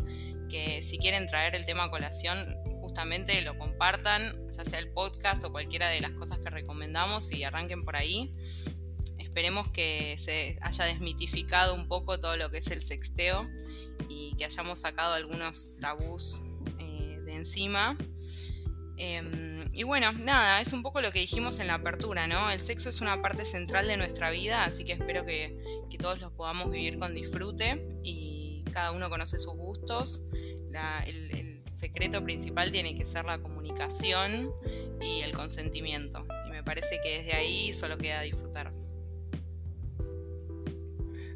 que 0.49 0.83
si 0.83 0.99
quieren 0.99 1.27
traer 1.27 1.55
el 1.55 1.65
tema 1.65 1.85
a 1.85 1.91
colación, 1.91 2.57
justamente 2.81 3.41
lo 3.43 3.59
compartan, 3.59 4.49
ya 4.51 4.65
sea 4.65 4.79
el 4.79 4.93
podcast 4.93 5.43
o 5.45 5.51
cualquiera 5.51 5.89
de 5.89 6.01
las 6.01 6.13
cosas 6.13 6.39
que 6.39 6.51
recomendamos 6.51 7.33
y 7.33 7.43
arranquen 7.43 7.85
por 7.85 7.97
ahí. 7.97 8.33
Esperemos 9.19 9.69
que 9.71 10.17
se 10.17 10.59
haya 10.61 10.85
desmitificado 10.85 11.75
un 11.75 11.89
poco 11.89 12.21
todo 12.21 12.37
lo 12.37 12.51
que 12.51 12.59
es 12.59 12.69
el 12.69 12.83
sexteo 12.83 13.51
y 14.09 14.37
que 14.37 14.45
hayamos 14.45 14.79
sacado 14.81 15.15
algunos 15.15 15.77
tabús 15.81 16.43
eh, 16.79 17.19
de 17.25 17.35
encima. 17.35 17.97
Em, 18.97 19.44
y 19.75 19.83
bueno, 19.83 20.13
nada, 20.13 20.61
es 20.61 20.73
un 20.73 20.83
poco 20.83 21.01
lo 21.01 21.11
que 21.11 21.21
dijimos 21.21 21.59
en 21.59 21.67
la 21.67 21.75
apertura, 21.75 22.27
¿no? 22.27 22.51
El 22.51 22.61
sexo 22.61 22.89
es 22.89 23.01
una 23.01 23.21
parte 23.21 23.45
central 23.45 23.87
de 23.87 23.97
nuestra 23.97 24.31
vida, 24.31 24.65
así 24.65 24.85
que 24.85 24.93
espero 24.93 25.25
que, 25.25 25.85
todos 26.01 26.21
los 26.21 26.33
podamos 26.33 26.71
vivir 26.71 26.99
con 26.99 27.15
disfrute 27.15 27.87
y 28.03 28.65
cada 28.73 28.91
uno 28.91 29.09
conoce 29.09 29.39
sus 29.39 29.55
gustos. 29.57 30.25
el, 31.07 31.31
el, 31.31 31.55
secreto 31.65 32.23
principal 32.23 32.71
tiene 32.71 32.97
que 32.97 33.05
ser 33.05 33.25
la 33.25 33.39
comunicación 33.39 34.53
y 35.01 35.21
el 35.21 35.33
consentimiento. 35.33 36.27
Y 36.47 36.51
me 36.51 36.63
parece 36.63 36.99
que 37.03 37.19
desde 37.19 37.35
ahí 37.35 37.73
solo 37.73 37.99
queda 37.99 38.23
disfrutar. 38.23 38.73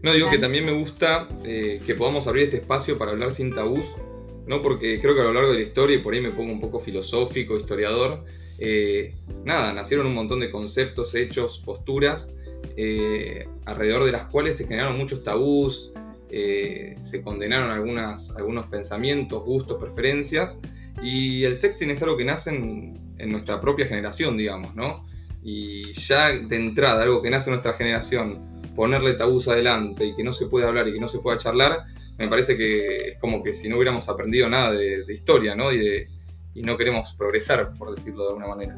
No, 0.03 0.13
digo 0.13 0.31
que 0.31 0.39
también 0.39 0.65
me 0.65 0.73
gusta 0.73 1.29
eh, 1.45 1.83
que 1.85 1.95
podamos 1.95 2.27
abrir 2.27 2.45
este 2.45 2.59
espacio 2.59 2.99
para 2.99 3.11
hablar 3.11 3.35
sin 3.35 3.53
tabús, 3.53 3.97
¿no? 4.49 4.63
Porque 4.63 5.01
creo 5.01 5.15
que 5.15 5.21
a 5.21 5.25
lo 5.25 5.33
largo 5.33 5.51
de 5.51 5.59
la 5.59 5.63
historia, 5.63 5.97
y 5.97 6.01
por 6.01 6.15
ahí 6.15 6.21
me 6.21 6.31
pongo 6.31 6.53
un 6.53 6.61
poco 6.61 6.81
filosófico, 6.81 7.57
historiador, 7.57 8.25
eh, 8.59 9.15
nada, 9.45 9.73
nacieron 9.73 10.07
un 10.07 10.15
montón 10.15 10.41
de 10.41 10.51
conceptos, 10.51 11.15
hechos, 11.15 11.63
posturas, 11.65 12.33
eh, 12.77 13.47
alrededor 13.67 14.05
de 14.05 14.13
las 14.13 14.25
cuales 14.27 14.57
se 14.57 14.67
generaron 14.67 14.97
muchos 14.97 15.23
tabús, 15.23 15.93
se 16.31 17.23
condenaron 17.23 17.71
algunas, 17.71 18.37
algunos 18.37 18.67
pensamientos, 18.67 19.43
gustos, 19.45 19.81
preferencias, 19.81 20.59
y 21.03 21.45
el 21.45 21.57
sexting 21.57 21.91
es 21.91 22.03
algo 22.03 22.19
que 22.19 22.25
nace 22.25 22.51
en, 22.51 23.15
en 23.19 23.31
nuestra 23.31 23.61
propia 23.61 23.87
generación, 23.87 24.37
digamos, 24.37 24.75
¿no? 24.75 25.05
Y 25.43 25.93
ya 25.93 26.31
de 26.31 26.57
entrada, 26.57 27.03
algo 27.03 27.23
que 27.23 27.31
nace 27.31 27.51
en 27.51 27.55
nuestra 27.55 27.75
generación, 27.75 28.59
ponerle 28.75 29.15
tabús 29.15 29.49
adelante 29.49 30.07
y 30.07 30.15
que 30.15 30.25
no 30.25 30.33
se 30.33 30.47
puede 30.47 30.67
hablar 30.67 30.89
y 30.89 30.93
que 30.93 31.01
no 31.01 31.09
se 31.09 31.19
pueda 31.19 31.39
charlar, 31.39 31.85
me 32.19 32.29
parece 32.29 32.57
que 32.57 33.11
es 33.11 33.19
como 33.19 33.43
que 33.43 33.55
si 33.55 33.69
no 33.69 33.77
hubiéramos 33.77 34.09
aprendido 34.09 34.49
nada 34.49 34.73
de, 34.73 35.05
historia, 35.09 35.55
¿no? 35.55 35.73
Y, 35.73 35.79
de, 35.79 36.09
y 36.55 36.63
no 36.63 36.77
queremos 36.77 37.15
progresar, 37.15 37.73
por 37.75 37.95
decirlo 37.95 38.25
de 38.25 38.29
alguna 38.31 38.49
manera. 38.49 38.77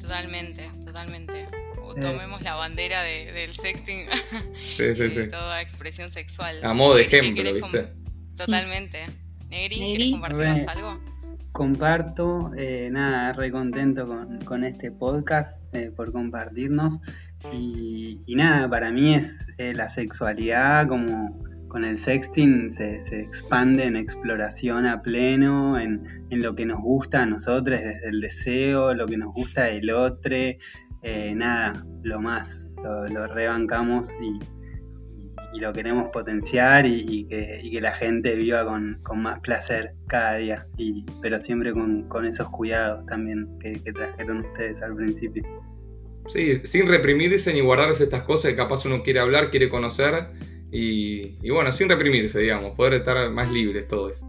Totalmente, 0.00 0.70
totalmente. 0.84 1.48
O 1.82 1.94
tomemos 1.94 2.40
la 2.42 2.54
bandera 2.54 3.02
del 3.02 3.50
sexting. 3.50 4.06
Sí, 4.54 4.94
sí, 4.94 5.10
sí. 5.10 5.28
Toda 5.28 5.60
expresión 5.60 6.10
sexual. 6.10 6.64
A 6.64 6.72
modo 6.72 6.94
de 6.94 7.02
ejemplo, 7.02 7.52
¿viste? 7.52 7.88
Totalmente. 8.36 9.06
Negri, 9.50 9.76
¿quieres 9.76 10.12
compartirnos 10.12 10.68
algo? 10.68 11.00
Comparto, 11.52 12.52
eh, 12.56 12.88
nada, 12.90 13.32
re 13.34 13.50
contento 13.50 14.08
con, 14.44 14.64
este 14.64 14.90
podcast 14.90 15.60
eh, 15.74 15.90
por 15.94 16.12
compartirnos. 16.12 16.94
Y, 17.52 18.22
nada, 18.28 18.68
para 18.70 18.90
mí 18.90 19.14
es 19.14 19.34
eh, 19.58 19.74
la 19.74 19.90
sexualidad 19.90 20.88
como 20.88 21.42
con 21.72 21.86
el 21.86 21.98
sexting 21.98 22.70
se, 22.70 23.00
expande 23.12 23.84
en 23.84 23.96
exploración 23.96 24.84
a 24.84 25.00
pleno, 25.00 25.80
en, 25.80 26.06
lo 26.30 26.54
que 26.54 26.66
nos 26.66 26.78
gusta 26.82 27.22
a 27.22 27.26
nosotros, 27.26 27.80
desde 27.80 28.08
el 28.08 28.20
deseo, 28.20 28.92
lo 28.92 29.06
que 29.06 29.16
nos 29.16 29.32
gusta 29.32 29.64
del 29.64 29.88
otro, 29.90 30.36
eh, 31.02 31.32
nada, 31.34 31.82
lo 32.02 32.20
más, 32.20 32.68
lo, 32.76 33.26
rebancamos 33.26 34.10
y, 34.20 34.38
lo 35.60 35.72
queremos 35.72 36.10
potenciar 36.12 36.84
y, 36.84 37.26
que, 37.26 37.80
la 37.80 37.94
gente 37.94 38.34
viva 38.34 38.66
con, 38.66 39.22
más 39.22 39.40
placer 39.40 39.94
cada 40.08 40.36
día, 40.36 40.66
pero 41.22 41.40
siempre 41.40 41.72
con, 41.72 42.26
esos 42.26 42.50
cuidados 42.50 43.06
también 43.06 43.48
que 43.60 43.92
trajeron 43.94 44.44
ustedes 44.44 44.82
al 44.82 44.94
principio. 44.94 45.42
sí, 46.26 46.60
sin 46.64 46.86
reprimirse 46.86 47.54
ni 47.54 47.60
guardarse 47.60 48.04
estas 48.04 48.24
cosas 48.24 48.50
que 48.50 48.56
capaz 48.58 48.84
uno 48.84 49.02
quiere 49.02 49.20
hablar, 49.20 49.50
quiere 49.50 49.70
conocer. 49.70 50.51
Y, 50.72 51.38
y 51.42 51.50
bueno, 51.50 51.70
sin 51.70 51.88
reprimirse, 51.88 52.40
digamos, 52.40 52.74
poder 52.74 52.94
estar 52.94 53.30
más 53.30 53.50
libres 53.50 53.86
todos. 53.88 54.24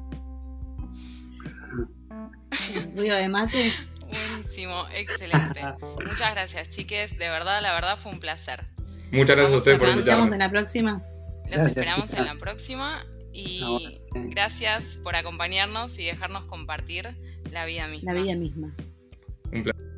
Ruido 2.96 3.16
de 3.16 3.30
mate. 3.30 3.72
Buenísimo, 4.02 4.86
excelente. 4.96 5.62
Muchas 6.06 6.34
gracias, 6.34 6.70
chiques. 6.70 7.18
De 7.18 7.30
verdad, 7.30 7.62
la 7.62 7.74
verdad 7.74 7.98
fue 7.98 8.12
un 8.12 8.20
placer. 8.20 8.66
Muchas 9.12 9.38
gracias 9.38 9.54
a 9.54 9.58
ustedes 9.58 9.80
por 9.80 9.90
invitarnos. 9.90 10.30
Nos 10.30 10.32
vemos 10.32 10.34
en 10.34 10.40
la 10.40 10.50
próxima. 10.52 11.02
Los 11.50 11.68
esperamos 11.68 12.14
en 12.14 12.26
la 12.26 12.36
próxima 12.36 13.06
y 13.32 14.02
gracias 14.14 15.00
por 15.04 15.16
acompañarnos 15.16 15.98
y 15.98 16.06
dejarnos 16.06 16.46
compartir 16.46 17.08
la 17.52 17.66
vida 17.66 17.88
misma. 17.88 18.14
La 18.14 18.22
vida 18.22 18.36
misma. 18.36 18.76
Un 19.52 19.64
placer. 19.64 19.93